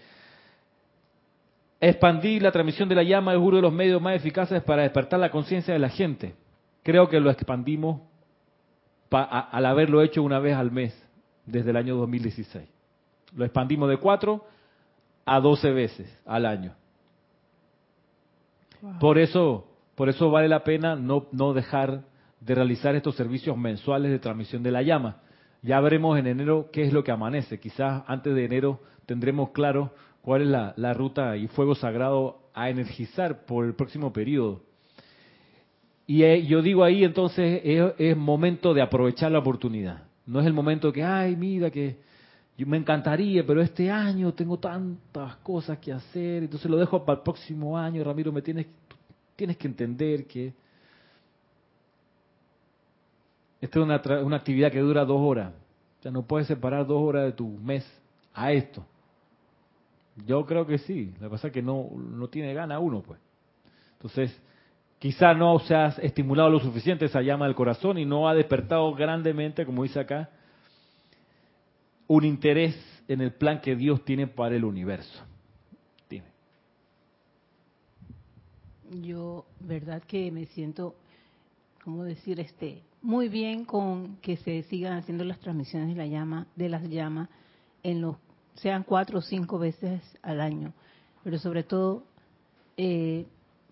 [1.80, 5.18] Expandir la transmisión de la llama es uno de los medios más eficaces para despertar
[5.18, 6.34] la conciencia de la gente.
[6.82, 8.02] Creo que lo expandimos
[9.10, 10.94] al haberlo hecho una vez al mes
[11.46, 12.68] desde el año 2016.
[13.34, 14.44] Lo expandimos de 4
[15.24, 16.74] a 12 veces al año.
[18.98, 22.02] Por eso, por eso vale la pena no, no dejar
[22.40, 25.18] de realizar estos servicios mensuales de transmisión de la llama.
[25.62, 27.60] Ya veremos en enero qué es lo que amanece.
[27.60, 33.44] Quizás antes de enero tendremos claro cuál es la, ruta y fuego sagrado a energizar
[33.46, 34.62] por el próximo periodo.
[36.06, 40.04] Y eh, yo digo ahí entonces es, momento de aprovechar la oportunidad.
[40.26, 41.98] No es el momento que, ay, mira que
[42.58, 47.22] me encantaría, pero este año tengo tantas cosas que hacer, entonces lo dejo para el
[47.22, 48.66] próximo año, Ramiro, me tienes,
[49.34, 50.52] tienes que entender que
[53.62, 55.52] esta es una, una actividad que dura dos horas.
[55.98, 57.86] O sea, no puedes separar dos horas de tu mes
[58.34, 58.84] a esto.
[60.26, 61.12] Yo creo que sí.
[61.20, 63.20] Lo que pasa es que no, no tiene gana uno, pues.
[63.92, 64.40] Entonces,
[64.98, 68.94] quizá no se ha estimulado lo suficiente esa llama del corazón y no ha despertado
[68.94, 70.30] grandemente, como dice acá,
[72.06, 72.76] un interés
[73.08, 75.24] en el plan que Dios tiene para el universo.
[76.08, 76.26] Dime.
[79.02, 80.94] Yo, verdad que me siento,
[81.84, 82.40] ¿cómo decir?
[82.40, 86.82] Este, muy bien con que se sigan haciendo las transmisiones de la llama, de las
[86.88, 87.28] llamas,
[87.82, 88.16] en los,
[88.60, 90.72] sean cuatro o cinco veces al año.
[91.24, 92.04] Pero sobre todo,
[92.76, 93.26] eh,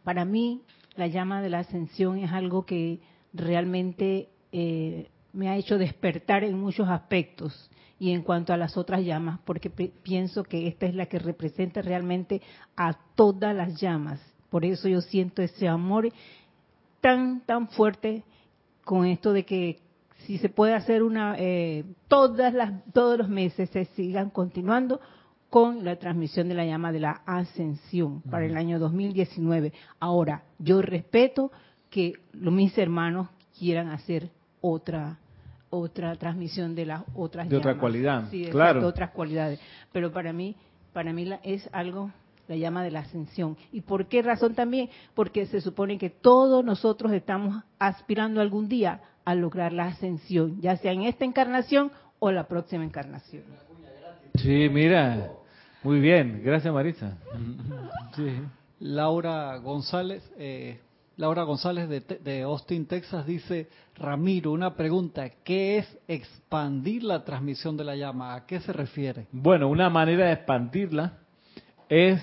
[0.04, 0.62] para mí,
[0.96, 3.00] la llama de la ascensión es algo que
[3.32, 9.04] realmente eh, me ha hecho despertar en muchos aspectos y en cuanto a las otras
[9.04, 12.40] llamas, porque pienso que esta es la que representa realmente
[12.76, 14.20] a todas las llamas.
[14.50, 16.08] Por eso yo siento ese amor
[17.00, 18.24] tan, tan fuerte
[18.84, 19.80] con esto de que
[20.18, 25.00] si se puede hacer una, eh, todas las, todos los meses se sigan continuando
[25.50, 29.72] con la transmisión de la llama de la ascensión para el año 2019.
[29.98, 31.50] Ahora, yo respeto
[31.90, 35.18] que mis hermanos quieran hacer otra
[35.70, 38.86] otra transmisión de las otras de otra cualidad sí, claro.
[38.86, 39.60] otras cualidades.
[39.92, 40.56] Pero para mí
[40.92, 42.10] para mí es algo
[42.48, 43.56] la llama de la ascensión.
[43.72, 49.02] Y por qué razón también porque se supone que todos nosotros estamos aspirando algún día
[49.28, 53.42] a lograr la ascensión ya sea en esta encarnación o la próxima encarnación
[54.34, 55.30] sí mira
[55.82, 57.18] muy bien gracias Marisa
[58.16, 58.40] sí.
[58.80, 60.78] Laura González eh,
[61.18, 67.82] Laura González de, Austin, Texas, dice, Ramiro, una pregunta, ¿qué es expandir la transmisión de
[67.82, 68.36] la llama?
[68.36, 69.26] ¿A qué se refiere?
[69.32, 71.14] Bueno, una manera de expandirla
[71.88, 72.22] es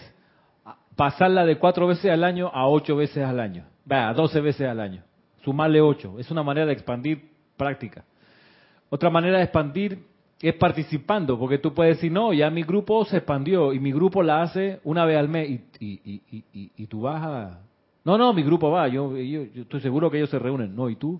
[0.95, 4.65] pasarla de cuatro veces al año a ocho veces al año, va, a doce veces
[4.65, 5.03] al año,
[5.45, 8.03] sumarle ocho, es una manera de expandir práctica.
[8.89, 9.99] Otra manera de expandir
[10.41, 14.21] es participando, porque tú puedes decir, no, ya mi grupo se expandió y mi grupo
[14.21, 16.21] la hace una vez al mes y,
[16.75, 17.59] y tú vas a
[18.05, 20.75] no, no, mi grupo va, yo, estoy seguro que ellos se reúnen.
[20.75, 21.19] No, ¿y tú?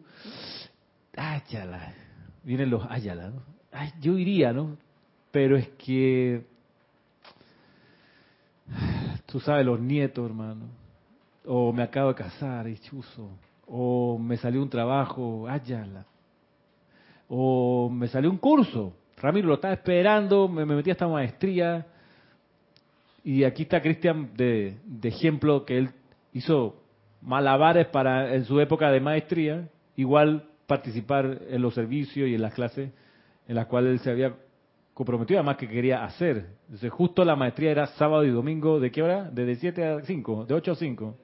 [1.18, 1.96] Áyala.
[2.44, 3.42] Vienen los áyala, ¿no?
[4.00, 4.78] Yo iría, ¿no?
[5.32, 6.46] Pero es que...
[9.26, 10.68] Tú sabes, los nietos, hermano.
[11.46, 13.32] O me acabo de casar, y chuzo.
[13.68, 16.06] O me salió un trabajo, áyala.
[17.28, 18.94] O me salió un curso.
[19.18, 21.86] Ramiro lo estaba esperando, me, metí a esta maestría.
[23.24, 25.90] Y aquí está Cristian de, de ejemplo que él
[26.34, 26.76] hizo
[27.22, 32.54] malabares para en su época de maestría, igual participar en los servicios y en las
[32.54, 32.92] clases
[33.48, 34.36] en las cuales él se había
[34.94, 36.48] comprometido, además que quería hacer.
[36.66, 39.30] Entonces, justo la maestría era sábado y domingo, ¿de qué hora?
[39.30, 41.18] De 7 a 5, de 8 a 5.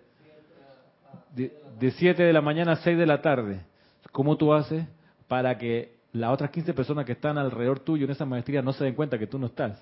[1.35, 3.61] De, 7 de la mañana a 6 de la tarde.
[4.11, 4.85] ¿Cómo tú haces
[5.27, 8.83] para que las otras 15 personas que están alrededor tuyo en esa maestría no se
[8.83, 9.81] den cuenta que tú no estás?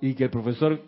[0.00, 0.80] Y que el profesor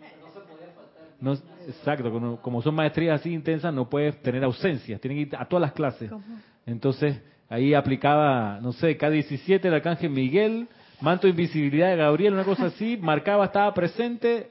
[1.21, 1.33] no,
[1.67, 5.61] exacto, como, son maestrías así intensas, no puedes tener ausencias, tienen que ir a todas
[5.61, 6.11] las clases.
[6.65, 10.67] Entonces, ahí aplicaba, no sé, K17 el arcángel Miguel,
[10.99, 14.49] manto de invisibilidad de Gabriel, una cosa así, marcaba, estaba presente,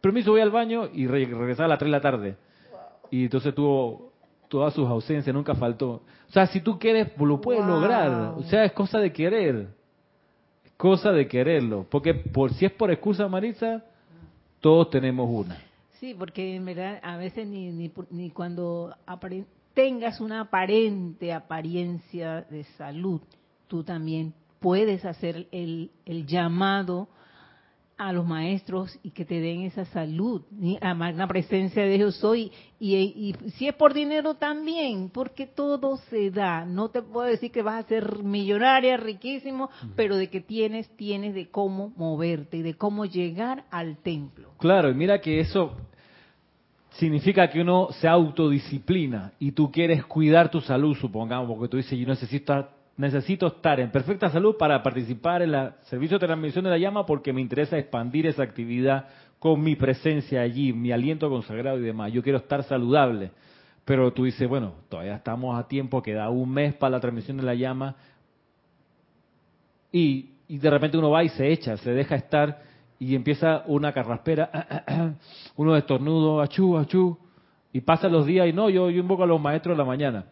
[0.00, 2.36] permiso, voy al baño y regresaba a las 3 de la tarde.
[3.12, 4.10] Y entonces tuvo
[4.48, 6.00] todas sus ausencias, nunca faltó.
[6.28, 8.32] O sea, si tú quieres, lo puedes lograr.
[8.38, 9.68] O sea, es cosa de querer.
[10.64, 11.86] Es cosa de quererlo.
[11.90, 13.84] Porque por si es por excusa, Marisa,
[14.62, 15.58] todos tenemos una.
[16.00, 18.96] Sí, porque en verdad a veces ni, ni, cuando
[19.74, 23.20] tengas una aparente apariencia de salud,
[23.68, 27.08] tú también puedes hacer el, el llamado
[27.98, 30.42] a los maestros y que te den esa salud,
[30.80, 32.50] a la presencia de Dios soy.
[32.80, 36.64] Y, y, si es por dinero también, porque todo se da.
[36.64, 41.34] No te puedo decir que vas a ser millonaria, riquísimo, pero de que tienes, tienes
[41.34, 44.50] de cómo moverte y de cómo llegar al templo.
[44.58, 45.76] Claro, y mira que eso
[46.90, 51.98] significa que uno se autodisciplina y tú quieres cuidar tu salud, supongamos, porque tú dices,
[51.98, 56.70] yo necesito, necesito estar en perfecta salud para participar en el servicio de transmisión de
[56.70, 61.78] la llama porque me interesa expandir esa actividad con mi presencia allí, mi aliento consagrado
[61.78, 62.12] y demás.
[62.12, 63.30] Yo quiero estar saludable.
[63.84, 67.42] Pero tú dices, bueno, todavía estamos a tiempo, queda un mes para la transmisión de
[67.42, 67.96] la llama.
[69.90, 72.62] Y, y de repente uno va y se echa, se deja estar
[73.02, 75.16] y empieza una carraspera,
[75.56, 77.18] uno estornudo, achú, achú,
[77.72, 80.26] y pasan los días y no, yo, yo invoco a los maestros de la mañana,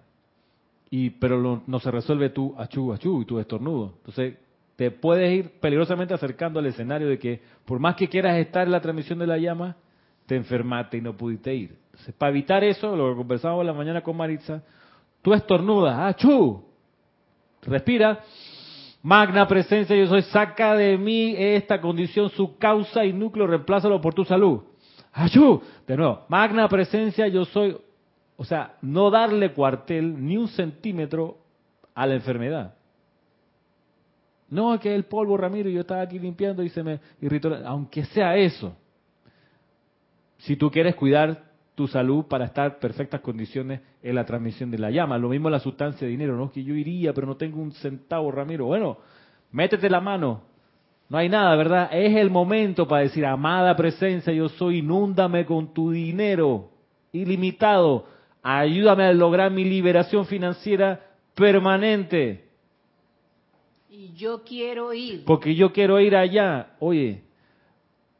[0.91, 3.95] y pero no se resuelve tu achú, achú y tu estornudo.
[3.99, 4.37] Entonces,
[4.77, 8.73] te puedes ir peligrosamente acercando al escenario de que por más que quieras estar en
[8.73, 9.77] la transmisión de la llama,
[10.27, 11.77] te enfermaste y no pudiste ir.
[11.87, 14.63] Entonces, para evitar eso, lo que conversábamos la mañana con Maritza,
[15.23, 16.65] tú estornudas, achú,
[17.63, 18.21] respira,
[19.03, 24.13] Magna presencia, yo soy, saca de mí esta condición, su causa y núcleo, reemplázalo por
[24.13, 24.61] tu salud.
[25.13, 25.61] ¡Ayú!
[25.87, 27.77] De nuevo, magna presencia, yo soy.
[28.41, 31.37] O sea, no darle cuartel ni un centímetro
[31.95, 32.75] a la enfermedad.
[34.49, 37.55] No, que el polvo, Ramiro, yo estaba aquí limpiando y se me irritó.
[37.67, 38.75] Aunque sea eso,
[40.39, 44.79] si tú quieres cuidar tu salud para estar en perfectas condiciones en la transmisión de
[44.79, 45.19] la llama.
[45.19, 46.51] Lo mismo la sustancia de dinero, ¿no?
[46.51, 48.65] Que yo iría, pero no tengo un centavo, Ramiro.
[48.65, 48.97] Bueno,
[49.53, 50.41] métete la mano.
[51.11, 51.91] No hay nada, ¿verdad?
[51.93, 56.71] Es el momento para decir, amada presencia, yo soy, inúndame con tu dinero
[57.13, 58.07] ilimitado.
[58.43, 61.01] Ayúdame a lograr mi liberación financiera
[61.35, 62.49] permanente.
[63.91, 65.25] Y yo quiero ir.
[65.25, 66.75] Porque yo quiero ir allá.
[66.79, 67.23] Oye,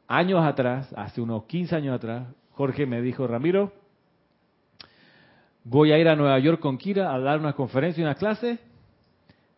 [0.07, 3.71] años atrás, hace unos 15 años atrás, Jorge me dijo, Ramiro,
[5.63, 8.59] voy a ir a Nueva York con Kira a dar una conferencia y una clase.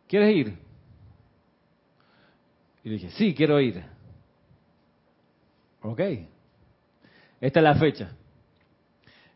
[0.08, 0.58] ¿Quieres ir?
[2.84, 3.84] Y le dije, sí, quiero ir.
[5.82, 6.00] Ok.
[7.42, 8.12] Esta es la fecha.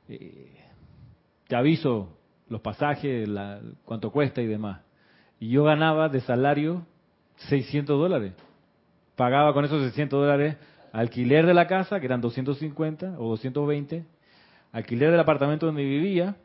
[0.08, 0.57] Eh,
[1.48, 2.18] te aviso
[2.50, 4.82] los pasajes, la, cuánto cuesta y demás.
[5.40, 6.86] Y yo ganaba de salario
[7.50, 8.34] 600 dólares.
[9.16, 10.58] Pagaba con esos 600 dólares
[10.92, 14.06] alquiler de la casa, que eran 250 o 220,
[14.72, 16.36] alquiler del apartamento donde vivía,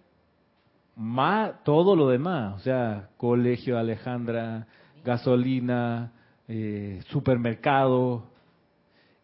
[0.95, 4.67] más todo lo demás, o sea, colegio Alejandra,
[5.05, 6.13] gasolina,
[6.49, 8.25] eh, supermercado.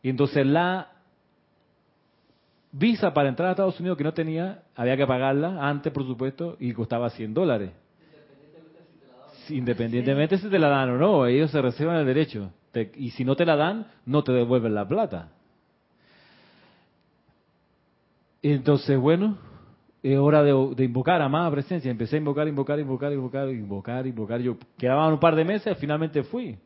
[0.02, 0.92] Y entonces la
[2.78, 6.56] visa para entrar a Estados Unidos que no tenía, había que pagarla antes, por supuesto,
[6.60, 7.70] y costaba 100 dólares.
[9.50, 12.52] Independientemente si te la dan o no, ellos se reservan el derecho
[12.96, 15.30] y si no te la dan, no te devuelven la plata.
[18.42, 19.38] Entonces, bueno,
[20.02, 21.90] es hora de, invocar a más presencia.
[21.90, 24.40] Empecé a invocar, invocar, invocar, invocar, invocar, invocar.
[24.40, 26.56] Yo quedaban un par de meses, finalmente fui.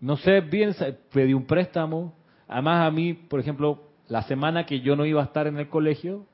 [0.00, 0.74] No sé bien,
[1.12, 2.14] pedí un préstamo.
[2.46, 5.68] Además, a mí, por ejemplo, la semana que yo no iba a estar en el
[5.68, 6.26] colegio,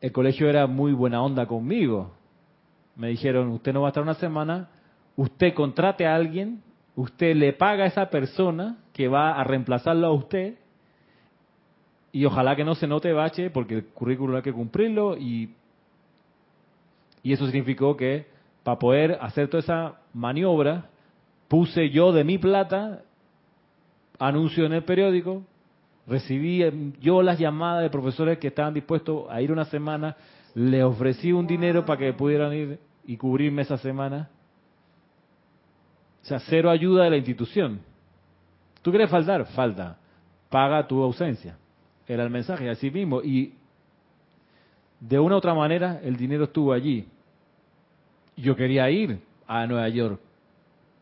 [0.00, 2.12] el colegio era muy buena onda conmigo.
[2.96, 4.70] Me dijeron, usted no va a estar una semana,
[5.16, 6.62] usted contrate a alguien
[7.00, 10.58] usted le paga a esa persona que va a reemplazarlo a usted
[12.12, 15.54] y ojalá que no se note bache porque el currículum hay que cumplirlo y,
[17.22, 18.26] y eso significó que
[18.62, 20.90] para poder hacer toda esa maniobra
[21.48, 23.02] puse yo de mi plata
[24.18, 25.44] anuncio en el periódico
[26.10, 26.62] recibí
[27.00, 30.16] yo las llamadas de profesores que estaban dispuestos a ir una semana
[30.54, 34.28] le ofrecí un dinero para que pudieran ir y cubrirme esa semana
[36.22, 37.80] o sea, cero ayuda de la institución.
[38.82, 39.46] ¿Tú quieres faltar?
[39.46, 39.96] Falta.
[40.48, 41.56] Paga tu ausencia.
[42.06, 43.22] Era el mensaje, así mismo.
[43.22, 43.54] Y
[45.00, 47.06] de una u otra manera el dinero estuvo allí.
[48.36, 50.20] Yo quería ir a Nueva York.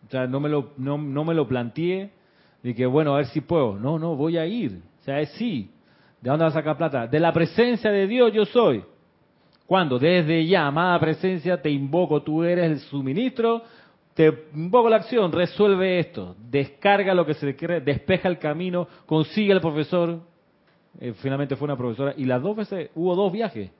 [0.06, 2.10] O sea, no me lo, no, no me lo planteé
[2.62, 3.78] de que, bueno, a ver si puedo.
[3.78, 4.80] No, no, voy a ir.
[5.08, 5.70] Sea, es sí.
[6.20, 7.06] ¿De dónde vas a sacar plata?
[7.06, 8.84] De la presencia de Dios yo soy.
[9.64, 13.62] Cuando desde ya, amada presencia, te invoco, tú eres el suministro,
[14.12, 19.52] te invoco la acción, resuelve esto, descarga lo que se quiere, despeja el camino, consigue
[19.54, 20.20] al profesor,
[21.00, 23.70] eh, finalmente fue una profesora, y las dos veces, hubo dos viajes,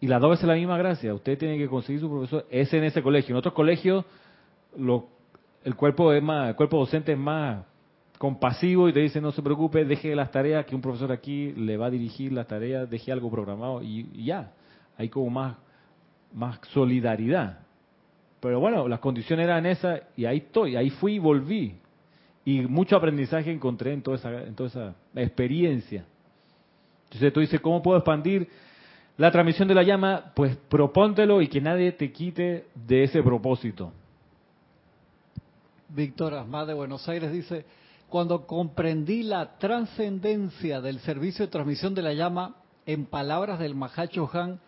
[0.00, 2.84] y las dos veces la misma gracia, usted tiene que conseguir su profesor, es en
[2.84, 4.04] ese colegio, en otros colegios
[4.76, 5.08] lo,
[5.64, 7.64] el cuerpo es más, el cuerpo docente es más
[8.18, 11.76] compasivo y te dice no se preocupe, deje las tareas que un profesor aquí le
[11.76, 14.52] va a dirigir las tareas, deje algo programado y, ya,
[14.96, 15.56] hay como más,
[16.34, 17.60] más solidaridad.
[18.40, 21.76] Pero bueno, las condiciones eran esas y ahí estoy, ahí fui y volví.
[22.44, 26.04] Y mucho aprendizaje encontré en toda esa, en toda esa experiencia.
[27.04, 28.48] Entonces tú dices, ¿cómo puedo expandir
[29.16, 30.32] la transmisión de la llama?
[30.34, 33.92] Pues propóntelo y que nadie te quite de ese propósito.
[35.88, 37.64] Víctor Asmad de Buenos Aires dice,
[38.08, 42.56] cuando comprendí la trascendencia del servicio de transmisión de la llama,
[42.86, 44.60] en palabras del Mahacho Han,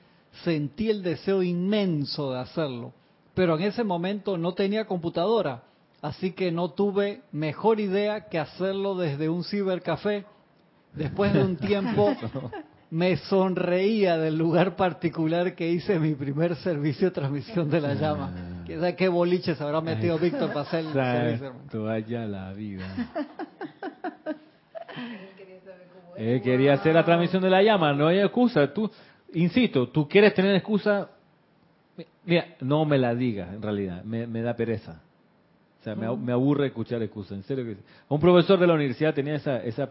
[0.45, 2.93] sentí el deseo inmenso de hacerlo
[3.35, 5.63] pero en ese momento no tenía computadora,
[6.03, 10.25] así que no tuve mejor idea que hacerlo desde un cibercafé.
[10.93, 12.15] Después de un tiempo
[12.91, 18.65] me sonreía del lugar particular que hice mi primer servicio de transmisión de la llama.
[18.67, 21.55] ¿Qué, qué boliche se habrá metido Víctor para hacer el servicio?
[21.71, 22.85] Toalla la vida.
[26.17, 28.73] Él quería hacer la transmisión de la llama, no hay excusa.
[28.73, 28.91] Tú,
[29.33, 31.09] insisto, tú quieres tener excusa,
[32.25, 35.01] Mira, no me la diga, en realidad, me, da pereza.
[35.81, 37.77] O sea, me, aburre escuchar excusas, en serio que
[38.09, 39.91] Un profesor de la universidad tenía esa, esa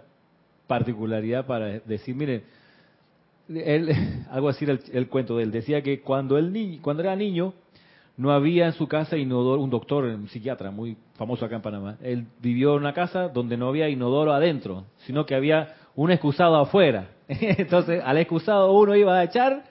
[0.68, 2.44] particularidad para decir, mire,
[3.50, 3.92] él,
[4.32, 7.54] algo así era el, cuento de él, decía que cuando él cuando era niño,
[8.18, 11.98] no había en su casa inodoro, un doctor, un psiquiatra muy famoso acá en Panamá.
[12.02, 16.58] Él vivió en una casa donde no había inodoro adentro, sino que había un excusado
[16.58, 17.12] afuera.
[17.28, 19.64] Entonces, al excusado uno iba a echar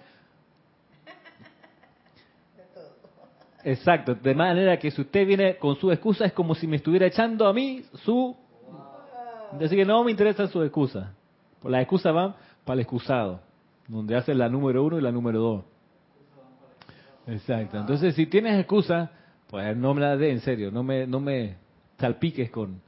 [3.64, 7.06] Exacto, de manera que si usted viene con su excusa es como si me estuviera
[7.06, 8.34] echando a mí su...
[9.58, 11.12] Decir que no me interesa su excusa.
[11.64, 13.40] Las excusas van para el excusado,
[13.88, 15.64] donde hace la número uno y la número dos.
[17.26, 17.78] Exacto.
[17.78, 19.10] Entonces, si tienes excusa,
[19.48, 21.56] pues no me la dé en serio, no me, no me
[21.98, 22.80] salpiques con,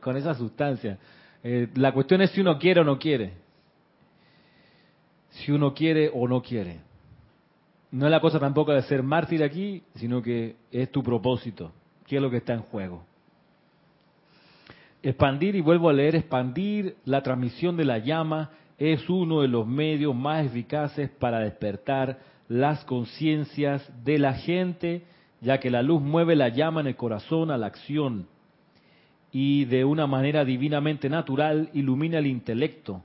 [0.00, 0.98] con, esa sustancia.
[1.42, 3.32] Eh, la cuestión es si uno quiere o no quiere.
[5.30, 6.80] Si uno quiere o no quiere.
[7.90, 11.72] No es la cosa tampoco de ser mártir aquí, sino que es tu propósito.
[12.06, 13.04] ¿Qué es lo que está en juego?
[15.02, 19.66] Expandir, y vuelvo a leer, expandir la transmisión de la llama es uno de los
[19.66, 22.18] medios más eficaces para despertar
[22.48, 25.04] las conciencias de la gente,
[25.40, 28.26] ya que la luz mueve la llama en el corazón a la acción
[29.36, 33.02] y de una manera divinamente natural ilumina el intelecto,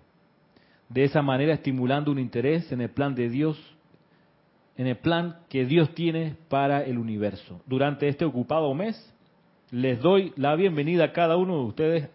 [0.87, 3.59] de esa manera estimulando un interés en el plan de Dios,
[4.77, 7.61] en el plan que Dios tiene para el universo.
[7.65, 8.95] Durante este ocupado mes,
[9.71, 12.09] les doy la bienvenida a cada uno de ustedes,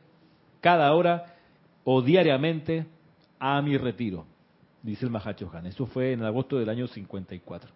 [0.61, 1.35] cada hora
[1.83, 2.87] o diariamente,
[3.47, 4.25] a mi retiro
[4.83, 5.67] dice el Mahacho Han.
[5.67, 7.71] Eso fue en agosto del año 54.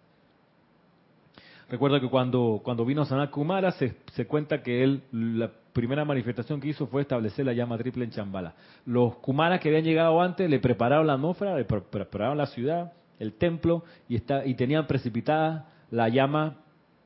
[1.69, 6.69] Recuerdo que cuando, cuando vino Sanat Kumara se, cuenta que él, la primera manifestación que
[6.69, 8.55] hizo fue establecer la llama triple en Chambala.
[8.87, 13.33] Los Kumaras que habían llegado antes le prepararon la atmósfera, le prepararon la ciudad, el
[13.33, 16.55] templo, y, y tenían precipitada la llama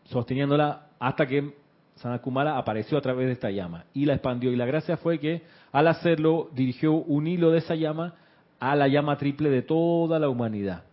[0.05, 1.53] sosteniéndola hasta que
[1.95, 4.53] Sanat Kumara apareció a través de esta llama y la expandió.
[4.53, 5.41] Y la gracia fue que
[5.74, 8.16] al hacerlo dirigió un hilo de esa llama
[8.64, 10.86] a la llama triple de toda la humanidad.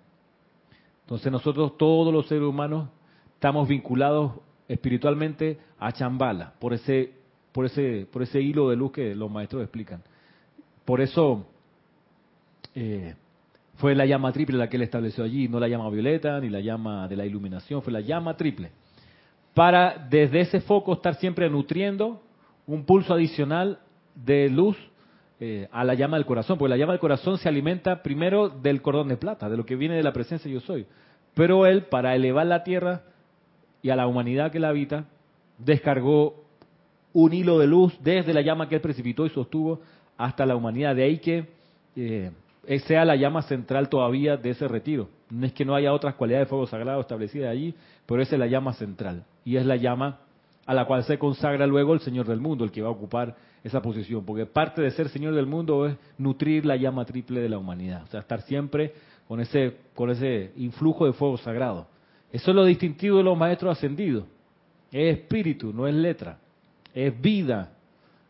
[1.03, 2.89] Entonces nosotros, todos los seres humanos,
[3.35, 4.33] estamos vinculados
[4.67, 7.13] espiritualmente a Chambala, por ese,
[7.53, 10.03] por ese, por ese hilo de luz que los maestros explican.
[10.85, 11.47] Por eso
[12.75, 13.15] eh,
[13.77, 16.59] fue la llama triple la que él estableció allí, no la llama violeta ni la
[16.59, 18.73] llama de la iluminación, fue la llama triple.
[19.55, 22.21] Para desde ese foco estar siempre nutriendo
[22.67, 23.79] un pulso adicional
[24.17, 24.77] de luz
[25.43, 28.83] eh, a la llama del corazón, porque la llama del corazón se alimenta primero del
[28.83, 30.87] cordón de plata, de lo que viene de la presencia yo soy.
[31.35, 33.03] Pero él, para elevar la tierra
[33.81, 35.07] y a la humanidad que la habita,
[35.57, 36.45] descargó
[37.15, 39.81] un hilo de luz desde la llama que él precipitó y sostuvo
[40.19, 40.95] hasta la humanidad.
[40.95, 41.47] De ahí que
[41.97, 42.31] eh,
[42.87, 45.09] sea la llama central todavía de ese retiro.
[45.31, 47.75] No es que no haya otras cualidades de fuego sagrado establecidas allí,
[48.05, 49.25] pero esa es la llama central.
[49.45, 50.19] Y es la llama
[50.71, 53.35] a la cual se consagra luego el Señor del mundo, el que va a ocupar
[53.65, 57.49] esa posición, porque parte de ser Señor del mundo es nutrir la llama triple de
[57.49, 58.95] la humanidad, o sea, estar siempre
[59.27, 61.89] con ese, con ese influjo de fuego sagrado.
[62.31, 64.27] Eso es lo distintivo de los maestros ascendidos.
[64.93, 66.39] Es espíritu, no es letra.
[66.95, 67.73] Es vida,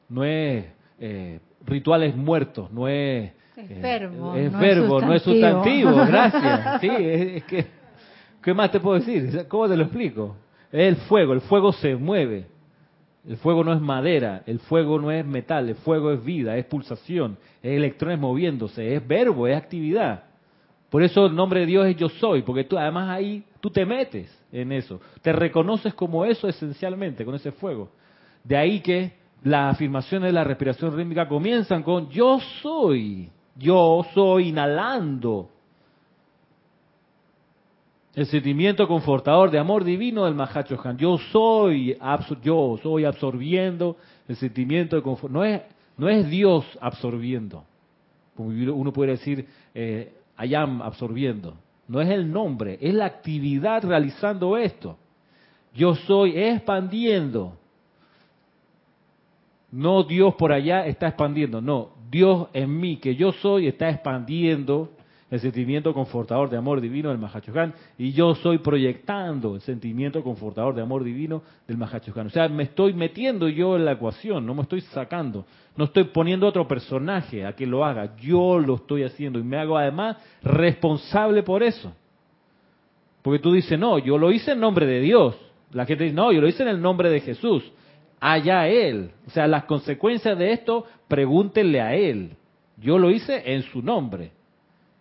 [0.09, 0.65] no es
[0.99, 3.33] eh, rituales muertos, no es...
[3.55, 6.81] Es verbo, es, verbo, no es sustantivo, gracias.
[6.81, 7.67] Sí, es, que...
[8.43, 9.47] ¿Qué más te puedo decir?
[9.47, 10.37] ¿Cómo te lo explico?
[10.73, 12.47] Es el fuego, el fuego se mueve.
[13.29, 16.65] El fuego no es madera, el fuego no es metal, el fuego es vida, es
[16.65, 20.25] pulsación, es electrones moviéndose, es verbo, es actividad.
[20.89, 23.85] Por eso el nombre de Dios es yo soy, porque tú además ahí tú te
[23.85, 27.91] metes en eso, te reconoces como eso esencialmente, con ese fuego.
[28.43, 29.13] De ahí que
[29.43, 35.51] las afirmaciones de la respiración rítmica comienzan con yo soy, yo soy inhalando,
[38.15, 40.99] el sentimiento confortador de amor divino del Mahacho Han.
[40.99, 41.97] Yo soy,
[42.43, 43.97] yo soy absorbiendo
[44.27, 45.33] el sentimiento de confort.
[45.33, 45.63] No es,
[45.97, 47.65] no es Dios absorbiendo,
[48.35, 51.55] como uno puede decir, eh, Ayam absorbiendo.
[51.87, 54.97] No es el nombre, es la actividad realizando esto.
[55.75, 57.57] Yo soy expandiendo.
[59.71, 64.91] No Dios por allá está expandiendo, no, Dios en mí, que yo soy, está expandiendo
[65.31, 70.75] el sentimiento confortador de amor divino del Mahachohan y yo soy proyectando el sentimiento confortador
[70.75, 72.27] de amor divino del Mahachohan.
[72.27, 76.05] O sea, me estoy metiendo yo en la ecuación, no me estoy sacando, no estoy
[76.05, 80.17] poniendo otro personaje a que lo haga, yo lo estoy haciendo y me hago además
[80.43, 81.93] responsable por eso.
[83.23, 85.37] Porque tú dices, no, yo lo hice en nombre de Dios.
[85.73, 87.63] La gente dice, no, yo lo hice en el nombre de Jesús.
[88.19, 89.11] Allá Él.
[89.27, 92.33] O sea, las consecuencias de esto, pregúntenle a Él.
[92.79, 94.33] Yo lo hice en su nombre.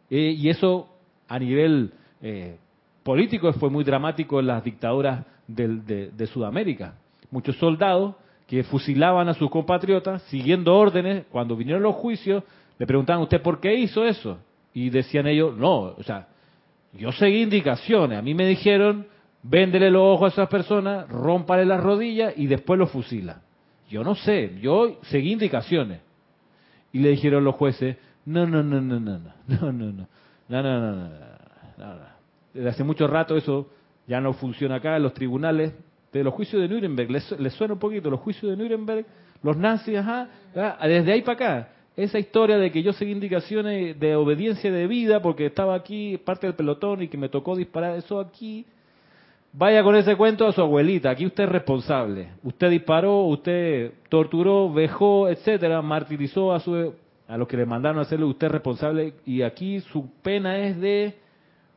[0.10, 0.88] Eh, y eso
[1.28, 1.91] a nivel
[2.22, 2.57] eh,
[3.03, 6.95] político fue muy dramático en las dictaduras de, Sudamérica.
[7.32, 8.16] Muchos soldados
[8.47, 12.43] que fusilaban a sus compatriotas siguiendo órdenes, cuando vinieron los juicios,
[12.78, 14.39] le preguntaban, ¿usted por qué hizo eso?
[14.74, 16.28] Y decían ellos, no, o sea,
[16.93, 19.05] yo seguí indicaciones, a mí me dijeron,
[19.43, 23.41] véndele los ojos a esas personas, rómpale las rodillas y después lo fusila.
[23.89, 26.01] Yo no sé, yo seguí indicaciones.
[26.91, 27.97] Y le dijeron los jueces,
[28.30, 30.08] no, no, no, no, no, no, no, no, no,
[30.50, 31.10] no, no, no,
[31.78, 31.96] no,
[32.54, 33.68] Desde hace mucho rato eso
[34.06, 35.74] ya no funciona acá en los tribunales.
[36.12, 39.06] De los juicios de Nuremberg, les, suena un poquito, los juicios de Nuremberg,
[39.44, 40.28] los nazis, ajá,
[40.82, 41.70] desde ahí para acá.
[41.96, 46.48] esa historia de que yo seguí indicaciones de obediencia de vida porque estaba aquí parte
[46.48, 48.66] del pelotón y que me tocó disparar, eso aquí,
[49.54, 52.30] vaya con ese cuento a su abuelita, aquí usted es responsable.
[52.44, 56.94] Usted disparó, usted torturó, vejó, etcétera, martirizó a su
[57.30, 60.80] a los que le mandaron a hacerlo, usted es responsable y aquí su pena es
[60.82, 61.16] de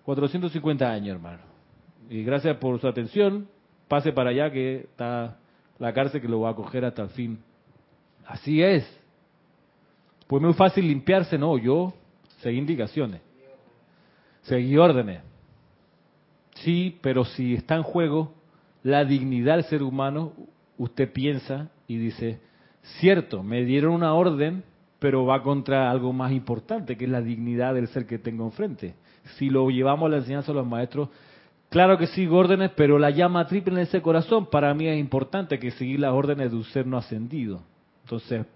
[0.03, 1.43] 450 años, hermano.
[2.09, 3.47] Y gracias por su atención,
[3.87, 5.37] pase para allá que está
[5.79, 7.39] la cárcel que lo va a coger hasta el fin.
[8.27, 8.89] Así es.
[10.27, 11.93] Pues muy fácil limpiarse, no, yo
[12.39, 13.21] seguí indicaciones,
[14.41, 15.21] seguí órdenes.
[16.55, 18.33] Sí, pero si está en juego
[18.83, 20.33] la dignidad del ser humano,
[20.79, 22.41] usted piensa y dice,
[23.01, 24.65] cierto, me dieron una orden,
[25.03, 28.95] pero va contra algo más importante, que es la dignidad del ser que tengo enfrente.
[29.37, 31.09] Si lo llevamos a la enseñanza de los maestros,
[31.71, 35.59] claro que sigo órdenes, pero la llama triple en ese corazón para mí es importante
[35.59, 37.63] que seguir las órdenes de un ser no ascendido.
[38.05, 38.47] Entonces,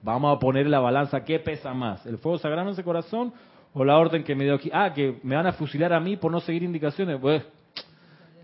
[0.00, 2.06] vamos a poner la balanza, ¿qué pesa más?
[2.06, 3.32] ¿El fuego sagrado en ese corazón
[3.74, 4.70] o la orden que me dio aquí?
[4.72, 7.18] Ah, que me van a fusilar a mí por no seguir indicaciones.
[7.20, 7.42] Pues,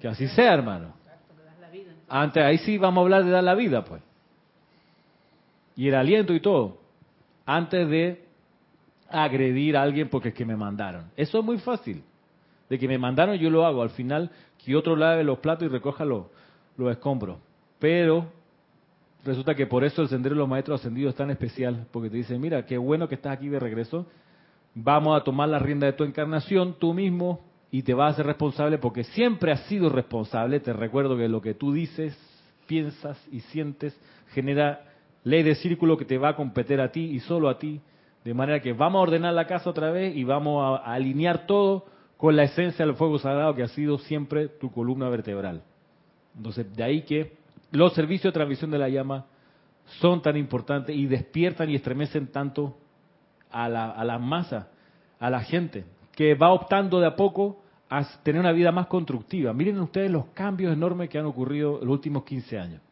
[0.01, 0.95] que así sea, hermano.
[2.09, 4.03] Antes, ahí sí vamos a hablar de dar la vida, pues.
[5.77, 6.86] Y el aliento y todo
[7.47, 8.27] antes de
[9.09, 11.11] agredir a alguien porque es que me mandaron.
[11.17, 12.03] Eso es muy fácil.
[12.69, 13.83] De que me mandaron yo lo hago.
[13.83, 14.31] Al final
[14.63, 16.27] que otro lave los platos y recoja los,
[16.77, 17.39] los escombros.
[17.79, 18.27] Pero
[19.25, 21.87] resulta que por eso el sendero de los maestros ascendidos es tan especial.
[21.93, 24.07] Porque te dice, mira, qué bueno que estás aquí de regreso.
[24.75, 27.41] Vamos a tomar la rienda de tu encarnación tú mismo
[27.71, 30.61] y te vas a ser responsable porque siempre has sido responsable.
[30.61, 32.19] Te recuerdo que lo que tú dices,
[32.67, 33.99] piensas y sientes
[34.33, 34.83] genera
[35.27, 37.81] ley de círculo que te va a competir a ti y solo a ti.
[38.25, 41.85] De manera que vamos a ordenar la casa otra vez y vamos a, alinear todo
[42.17, 45.63] con la esencia del fuego sagrado que ha sido siempre tu columna vertebral.
[46.37, 47.33] Entonces, de ahí que
[47.73, 49.27] los servicios de transmisión de la llama
[50.01, 52.77] son tan importantes y despiertan y estremecen tanto
[53.51, 54.69] a la, a la masa,
[55.19, 59.53] a la gente, que va optando de a poco a tener una vida más constructiva.
[59.53, 62.86] Miren ustedes los cambios enormes que han ocurrido en los últimos 15 años.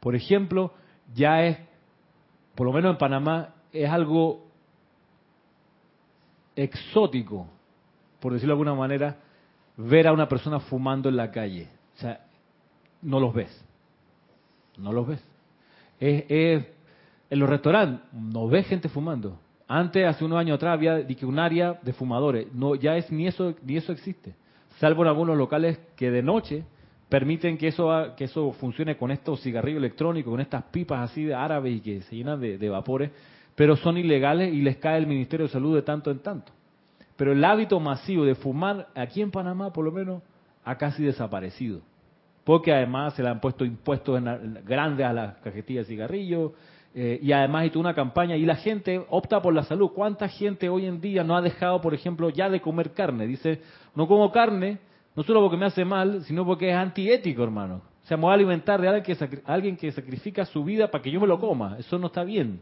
[0.00, 0.72] Por ejemplo,
[1.14, 1.58] ya es,
[2.54, 4.46] por lo menos en Panamá, es algo
[6.56, 7.46] exótico,
[8.18, 9.16] por decirlo de alguna manera,
[9.76, 11.68] ver a una persona fumando en la calle.
[11.96, 12.26] O sea,
[13.02, 13.64] no los ves.
[14.76, 15.22] No los ves.
[15.98, 16.64] Es,
[17.28, 19.38] en los restaurantes no ves gente fumando.
[19.68, 22.52] Antes, hace unos años atrás, había un área de fumadores.
[22.52, 24.34] No, ya es ni eso, ni eso existe.
[24.78, 26.64] Salvo en algunos locales que de noche
[27.10, 31.34] permiten que eso, que eso funcione con estos cigarrillos electrónicos, con estas pipas así de
[31.34, 33.10] árabes y que se llenan de, vapores,
[33.56, 36.52] pero son ilegales y les cae el Ministerio de Salud de tanto en tanto.
[37.16, 40.22] Pero el hábito masivo de fumar aquí en Panamá, por lo menos,
[40.64, 41.80] ha casi desaparecido.
[42.44, 44.22] Porque además se le han puesto impuestos
[44.64, 46.52] grandes a las cajetillas de cigarrillos,
[46.94, 49.90] eh, y además toda una campaña y la gente opta por la salud.
[49.94, 53.26] ¿Cuánta gente hoy en día no ha dejado, por ejemplo, ya de comer carne?
[53.26, 53.60] Dice,
[53.94, 54.78] no como carne
[55.16, 57.82] no solo porque me hace mal, sino porque es antiético, hermano.
[58.02, 61.02] O sea, me voy a alimentar de alguien que, alguien que sacrifica su vida para
[61.02, 61.76] que yo me lo coma.
[61.78, 62.60] Eso no está bien.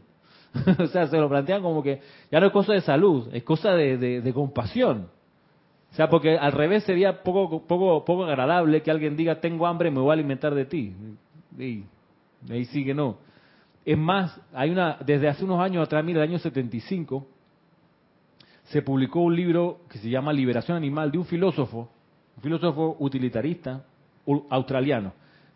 [0.79, 3.73] o sea, se lo plantean como que ya no es cosa de salud, es cosa
[3.73, 5.09] de, compasión.
[5.91, 9.89] O sea, porque al revés sería poco, poco, poco agradable que alguien diga, tengo hambre,
[9.89, 10.93] me voy a alimentar de ti.
[11.57, 11.83] Y
[12.49, 13.17] ahí sí que no.
[13.85, 17.25] Es más, hay una, desde hace unos años atrás, mira, el año 75,
[18.65, 21.89] se publicó un libro que se llama Liberación Animal de un filósofo
[22.41, 23.83] filósofo utilitarista
[24.49, 25.13] australiano,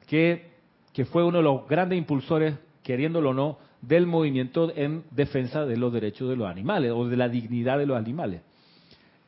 [0.08, 0.52] que,
[0.94, 5.78] que fue uno de los grandes impulsores, queriéndolo o no, del movimiento en defensa de
[5.78, 8.42] los derechos de los animales o de la dignidad de los animales.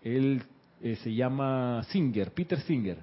[0.01, 0.41] Él
[0.81, 2.99] eh, se llama Singer, Peter Singer.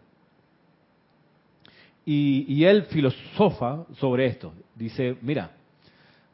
[2.05, 4.53] Y, él filosofa sobre esto.
[4.75, 5.53] Dice, mira,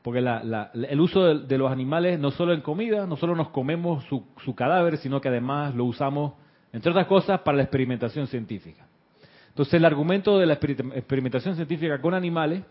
[0.03, 4.25] porque el uso de, los animales no solo en comida, no solo nos comemos su,
[4.45, 6.33] su cadáver, sino que además lo usamos
[6.73, 8.87] entre otras cosas, para la experimentación científica.
[9.49, 12.63] Entonces, el argumento de la experimentación científica con animales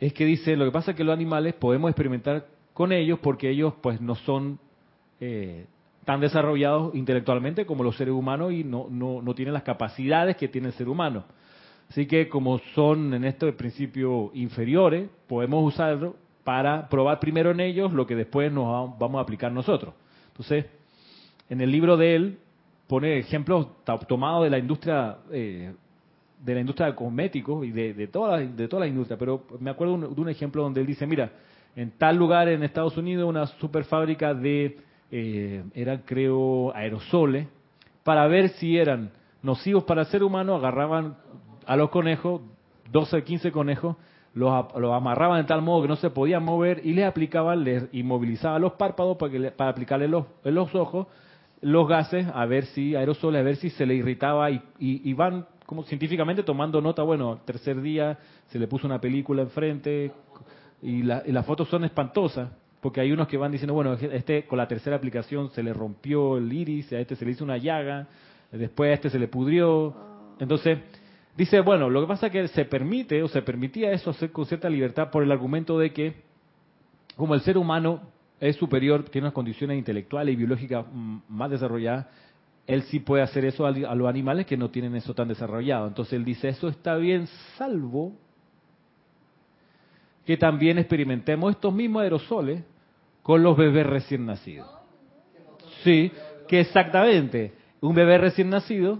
[0.00, 3.50] es que dice, lo que pasa es que los animales podemos experimentar con ellos porque
[3.50, 4.58] ellos pues no son
[5.20, 5.66] eh,
[6.04, 10.48] tan desarrollados intelectualmente como los seres humanos y no, no, no tienen las capacidades que
[10.48, 11.24] tiene el ser humano.
[11.88, 17.92] Así que como son en este principio inferiores, podemos usarlo para probar primero en ellos
[17.92, 19.94] lo que después nos vamos a aplicar nosotros.
[20.28, 20.66] Entonces,
[21.48, 22.38] en el libro de él,
[22.92, 23.68] pone ejemplos
[24.06, 25.72] tomados de la industria eh,
[26.44, 29.70] de la industria de cosméticos y de, toda la, de toda la industria, pero me
[29.70, 31.32] acuerdo de un ejemplo donde él dice, mira,
[31.74, 34.76] en tal lugar en Estados Unidos una super fábrica de,
[35.10, 37.46] eh, eran creo aerosoles,
[38.04, 39.10] para ver si eran
[39.42, 41.16] nocivos para el ser humano, agarraban
[41.64, 42.42] a los conejos,
[42.90, 43.96] 12, 15 conejos,
[44.34, 47.84] los, los amarraban de tal modo que no se podían mover y les aplicaban, les
[47.94, 51.06] inmovilizaban los párpados para, que para aplicarle los, los ojos
[51.62, 55.46] los gases, a ver si, aerosoles, a ver si se le irritaba y, y, van
[55.64, 60.12] como científicamente tomando nota, bueno, tercer día se le puso una película enfrente
[60.82, 62.50] y, la, y las fotos son espantosas,
[62.80, 66.36] porque hay unos que van diciendo, bueno, este con la tercera aplicación se le rompió
[66.36, 68.08] el iris, a este se le hizo una llaga,
[68.50, 69.94] después a este se le pudrió.
[70.40, 70.80] Entonces,
[71.36, 74.46] dice, bueno, lo que pasa es que se permite o se permitía eso hacer con
[74.46, 76.22] cierta libertad por el argumento de que
[77.16, 78.00] como el ser humano
[78.42, 80.84] es superior, tiene unas condiciones intelectuales y biológicas
[81.28, 82.06] más desarrolladas,
[82.66, 85.86] él sí puede hacer eso a los animales que no tienen eso tan desarrollado.
[85.86, 88.12] Entonces él dice, eso está bien, salvo
[90.26, 92.62] que también experimentemos estos mismos aerosoles
[93.22, 94.68] con los bebés recién nacidos.
[95.84, 96.10] Sí,
[96.48, 98.98] que exactamente, un bebé recién nacido,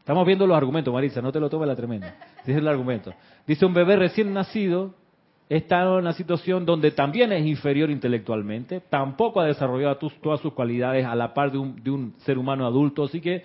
[0.00, 3.14] estamos viendo los argumentos, Marisa, no te lo tomes la tremenda, dice el argumento.
[3.46, 4.94] Dice un bebé recién nacido
[5.50, 11.04] está en una situación donde también es inferior intelectualmente, tampoco ha desarrollado todas sus cualidades
[11.04, 13.44] a la par de un, de un ser humano adulto, así que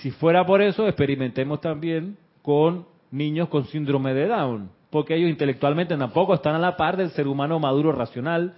[0.00, 5.94] si fuera por eso, experimentemos también con niños con síndrome de Down, porque ellos intelectualmente
[5.94, 8.54] tampoco están a la par del ser humano maduro racional,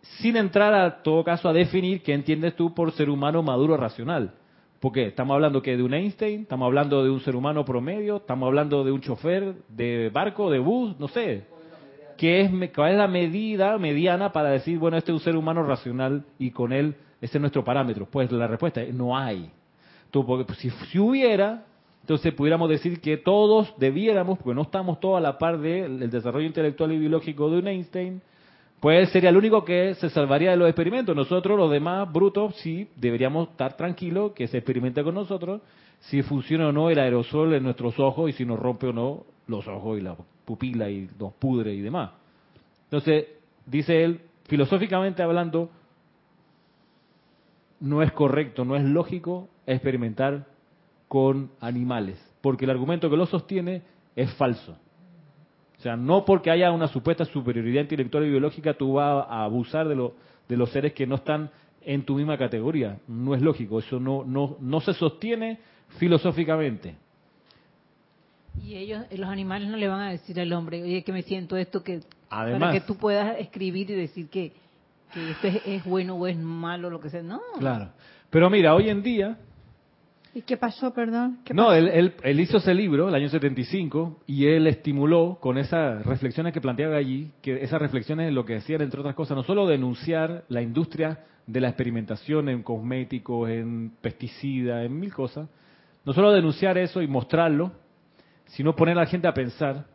[0.00, 4.32] sin entrar a todo caso a definir qué entiendes tú por ser humano maduro racional.
[4.80, 8.46] Porque estamos hablando que de un Einstein, estamos hablando de un ser humano promedio, estamos
[8.46, 11.55] hablando de un chofer de barco, de bus, no sé.
[12.16, 15.62] ¿Qué es, ¿Cuál es la medida mediana para decir, bueno, este es un ser humano
[15.62, 18.06] racional y con él ese es nuestro parámetro?
[18.10, 19.50] Pues la respuesta es no hay.
[20.10, 21.64] porque si, si hubiera,
[22.00, 26.46] entonces pudiéramos decir que todos debiéramos, porque no estamos todos a la par del desarrollo
[26.46, 28.22] intelectual y biológico de un Einstein,
[28.80, 31.16] pues sería el único que se salvaría de los experimentos.
[31.16, 35.62] Nosotros, los demás brutos, sí deberíamos estar tranquilos que se experimente con nosotros
[36.00, 39.24] si funciona o no el aerosol en nuestros ojos y si nos rompe o no
[39.46, 42.10] los ojos y la pupila y nos pudre y demás.
[42.84, 43.26] Entonces,
[43.64, 45.70] dice él, filosóficamente hablando,
[47.80, 50.46] no es correcto, no es lógico experimentar
[51.08, 53.82] con animales, porque el argumento que lo sostiene
[54.14, 54.76] es falso.
[55.78, 59.88] O sea, no porque haya una supuesta superioridad intelectual y biológica tú vas a abusar
[59.88, 60.10] de,
[60.48, 61.50] de los seres que no están
[61.82, 62.98] en tu misma categoría.
[63.06, 65.60] No es lógico, eso no, no, no se sostiene
[65.98, 66.96] filosóficamente.
[68.62, 71.56] Y ellos, los animales no le van a decir al hombre, oye, que me siento
[71.56, 74.52] esto, que para que tú puedas escribir y decir que,
[75.14, 77.22] esto es, bueno o es malo, lo que sea.
[77.22, 77.40] No.
[77.58, 77.90] Claro.
[78.30, 79.38] Pero mira, hoy en día...
[80.36, 81.38] ¿Y qué pasó, perdón?
[81.54, 86.52] no, Él, él, hizo ese libro, el año 75, y él estimuló con esas reflexiones
[86.52, 90.44] que planteaba allí, que esas reflexiones lo que hacían, entre otras cosas, no solo denunciar
[90.50, 95.48] la industria de la experimentación en cosméticos, en pesticidas, en mil cosas,
[96.04, 97.72] no solo denunciar eso y mostrarlo,
[98.44, 99.86] sino poner a la gente a pensar.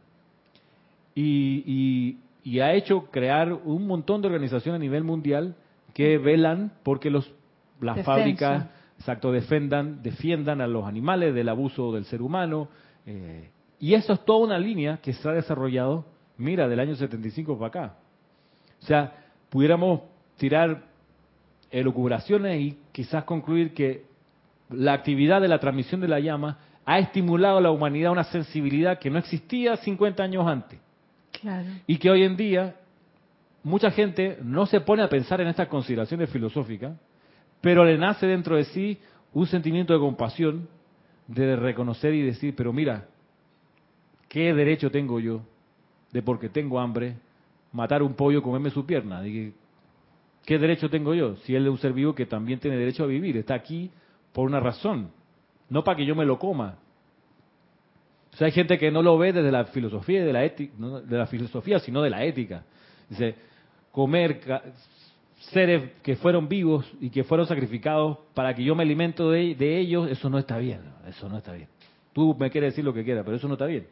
[1.13, 2.17] Y,
[2.59, 5.53] ha hecho crear un montón de organizaciones a nivel mundial
[5.93, 7.31] que velan porque los,
[7.79, 12.69] las fábricas exacto defendan defiendan a los animales del abuso del ser humano
[13.05, 13.49] eh,
[13.79, 16.05] y eso es toda una línea que se ha desarrollado
[16.37, 17.95] mira del año 75 para acá
[18.81, 19.13] o sea
[19.49, 20.01] pudiéramos
[20.37, 20.83] tirar
[21.71, 24.05] elucubraciones y quizás concluir que
[24.69, 28.99] la actividad de la transmisión de la llama ha estimulado a la humanidad una sensibilidad
[28.99, 30.79] que no existía 50 años antes.
[31.87, 32.75] Y que hoy en día
[33.63, 36.97] mucha gente no se pone a pensar en estas consideraciones filosóficas,
[37.61, 38.97] pero le nace dentro de sí
[39.33, 40.67] un sentimiento de compasión,
[41.27, 43.07] de reconocer y decir, pero mira,
[44.27, 45.41] ¿qué derecho tengo yo
[46.11, 47.15] de porque tengo hambre
[47.71, 49.21] matar un pollo, comerme su pierna?
[49.23, 51.37] ¿Qué derecho tengo yo?
[51.37, 53.89] Si él es un ser vivo que también tiene derecho a vivir, está aquí
[54.33, 55.11] por una razón
[55.71, 56.75] no para que yo me lo coma.
[58.33, 60.99] O sea, hay gente que no lo ve desde la filosofía de la ética, no
[60.99, 62.63] de la filosofía, sino de la ética.
[63.09, 63.35] Dice,
[63.91, 64.41] comer
[65.49, 70.09] seres que fueron vivos y que fueron sacrificados para que yo me alimento de, ellos,
[70.09, 71.67] eso no está bien, eso no está bien.
[72.13, 73.87] Tú me quieres decir lo que quieras, pero eso no está bien.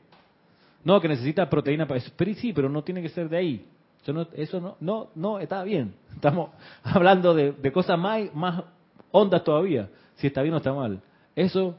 [0.83, 2.11] No, que necesita proteína para eso.
[2.15, 3.65] Pero sí, pero no tiene que ser de ahí.
[4.01, 5.93] Eso no, eso no, no, no está bien.
[6.15, 6.51] Estamos
[6.83, 8.63] hablando de, de cosas más, más
[9.11, 9.89] hondas todavía.
[10.15, 11.01] Si está bien o está mal.
[11.35, 11.77] Eso,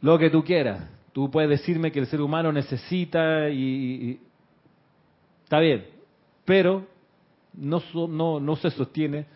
[0.00, 0.90] lo que tú quieras.
[1.12, 4.20] Tú puedes decirme que el ser humano necesita y,
[5.44, 5.86] está bien,
[6.44, 6.86] pero
[7.56, 9.26] no, no, no se sostiene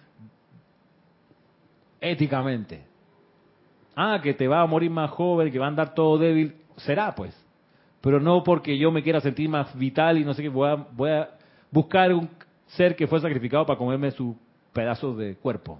[2.01, 2.85] éticamente.
[3.95, 7.15] Ah, que te va a morir más joven, que va a andar todo débil, será
[7.15, 7.37] pues.
[8.01, 10.75] Pero no porque yo me quiera sentir más vital y no sé qué, voy a,
[10.75, 11.31] voy a
[11.71, 12.29] buscar un
[12.69, 14.35] ser que fue sacrificado para comerme sus
[14.73, 15.79] pedazos de cuerpo.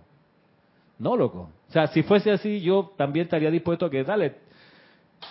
[0.99, 1.49] No, loco.
[1.69, 4.35] O sea, si fuese así, yo también estaría dispuesto a que, dale,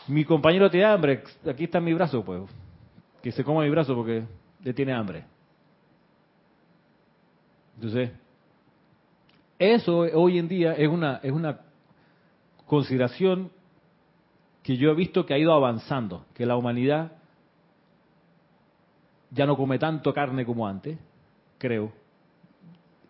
[0.08, 2.42] mi compañero tiene hambre, aquí está mi brazo, pues.
[3.22, 4.24] que se coma mi brazo porque
[4.64, 5.26] le tiene hambre.
[7.80, 8.12] Entonces,
[9.58, 11.62] eso hoy en día es una, es una
[12.66, 13.52] consideración
[14.62, 17.14] que yo he visto que ha ido avanzando, que la humanidad
[19.32, 20.98] ya no come tanto carne como antes,
[21.58, 21.94] creo.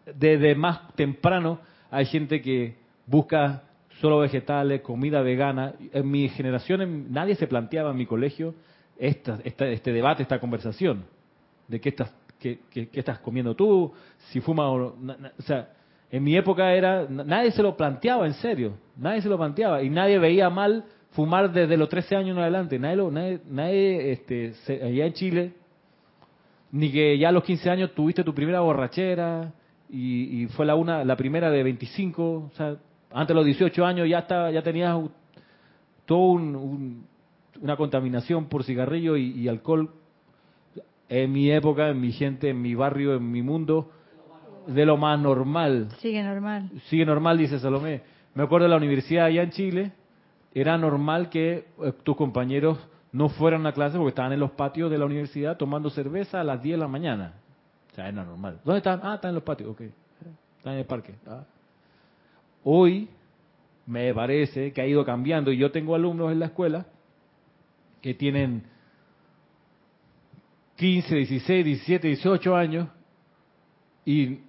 [0.06, 2.76] Desde más temprano hay gente que
[3.08, 3.64] busca
[4.00, 5.74] solo vegetales, comida vegana.
[5.92, 8.54] En mi generación nadie se planteaba en mi colegio
[9.00, 11.06] esta, este debate, esta conversación,
[11.68, 11.82] de
[12.40, 13.92] qué estás, qué, estás comiendo tú,
[14.32, 14.96] si fumas o
[15.38, 15.70] O sea,
[16.12, 19.90] en mi época era, nadie se lo planteaba en serio, nadie se lo planteaba y
[19.90, 22.80] nadie veía mal fumar desde los 13 años en adelante.
[22.80, 25.54] Nadie, lo, nadie, nadie este, allá en Chile,
[26.72, 29.54] ni que ya a los 15 años tuviste tu primera borrachera
[29.90, 32.78] y, fue la una la primera de 25, o sea,
[33.12, 35.00] antes de los 18 años ya estaba, ya tenías
[36.06, 36.32] todo
[37.62, 39.92] una contaminación por cigarrillo y, alcohol.
[41.10, 43.92] En mi época, en mi gente, en mi barrio, en mi mundo,
[44.68, 45.90] de lo más normal.
[46.00, 46.70] Sigue normal.
[46.86, 48.02] Sigue normal, dice Salomé.
[48.36, 49.92] Me acuerdo de la universidad allá en Chile,
[50.54, 52.78] era normal que eh, tus compañeros
[53.12, 56.44] no fueran a clase porque estaban en los patios de la universidad tomando cerveza a
[56.44, 57.34] las 10 de la mañana.
[57.92, 58.60] O sea, era normal.
[58.64, 59.00] ¿Dónde están?
[59.04, 59.82] Ah, están en los patios, ok.
[60.58, 61.16] Están en el parque.
[61.26, 61.44] Ah.
[62.64, 63.10] Hoy
[63.88, 66.86] me parece que ha ido cambiando y yo tengo alumnos en la escuela
[68.02, 68.64] que tienen
[70.80, 72.88] 15, 16, 17, 18 años
[74.06, 74.40] y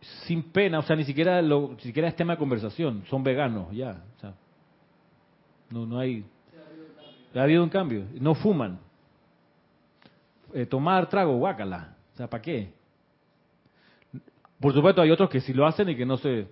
[0.00, 3.72] sin pena, o sea, ni siquiera lo, ni siquiera es tema de conversación, son veganos
[3.72, 4.34] ya, o sea,
[5.70, 6.24] no, no hay,
[7.34, 8.78] ha habido un cambio, no fuman,
[10.54, 12.72] eh, tomar trago, guácala, o sea, ¿para qué?
[14.60, 16.46] Por supuesto hay otros que sí lo hacen y que no se,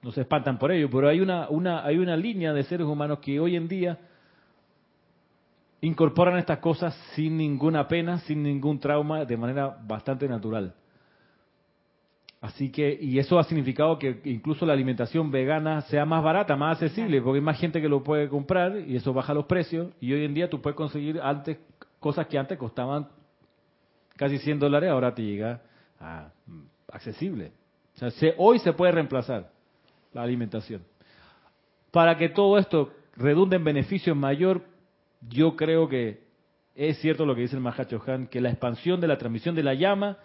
[0.00, 3.18] no se espantan por ello, pero hay una, una, hay una línea de seres humanos
[3.18, 3.98] que hoy en día
[5.84, 10.74] incorporan estas cosas sin ninguna pena, sin ningún trauma, de manera bastante natural.
[12.40, 16.72] Así que, y eso ha significado que incluso la alimentación vegana sea más barata, más
[16.72, 19.92] accesible, porque hay más gente que lo puede comprar y eso baja los precios.
[20.00, 21.58] Y hoy en día tú puedes conseguir antes
[22.00, 23.08] cosas que antes costaban
[24.16, 25.62] casi 100 dólares, ahora te llega
[25.98, 26.28] a
[26.92, 27.52] accesible.
[27.94, 29.50] O sea, hoy se puede reemplazar
[30.12, 30.82] la alimentación.
[31.90, 34.62] Para que todo esto redunde en beneficio mayor,
[35.28, 36.24] yo creo que
[36.74, 39.62] es cierto lo que dice el Mahacho Han, que la expansión de la transmisión de
[39.62, 40.18] la llama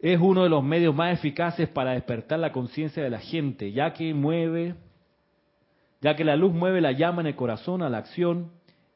[0.00, 3.92] es uno de los medios más eficaces para despertar la conciencia de la gente, ya
[3.92, 4.74] que mueve,
[6.00, 8.50] ya que la luz mueve la llama en el corazón a la acción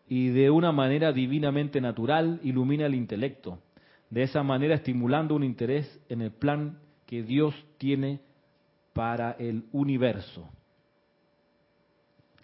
[0.09, 3.59] y de una manera divinamente natural ilumina el intelecto,
[4.11, 8.21] de esa manera estimulando un interés en el plan que Dios tiene
[8.93, 10.49] para el universo.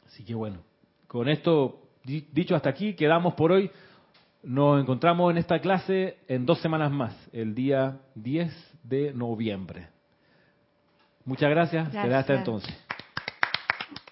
[0.06, 0.58] Así que bueno,
[1.06, 3.70] con esto dicho hasta aquí, quedamos por hoy.
[4.42, 9.88] Nos encontramos en esta clase en dos semanas más, el día 10 de noviembre.
[11.24, 12.14] Muchas gracias, gracias.
[12.14, 12.89] hasta entonces.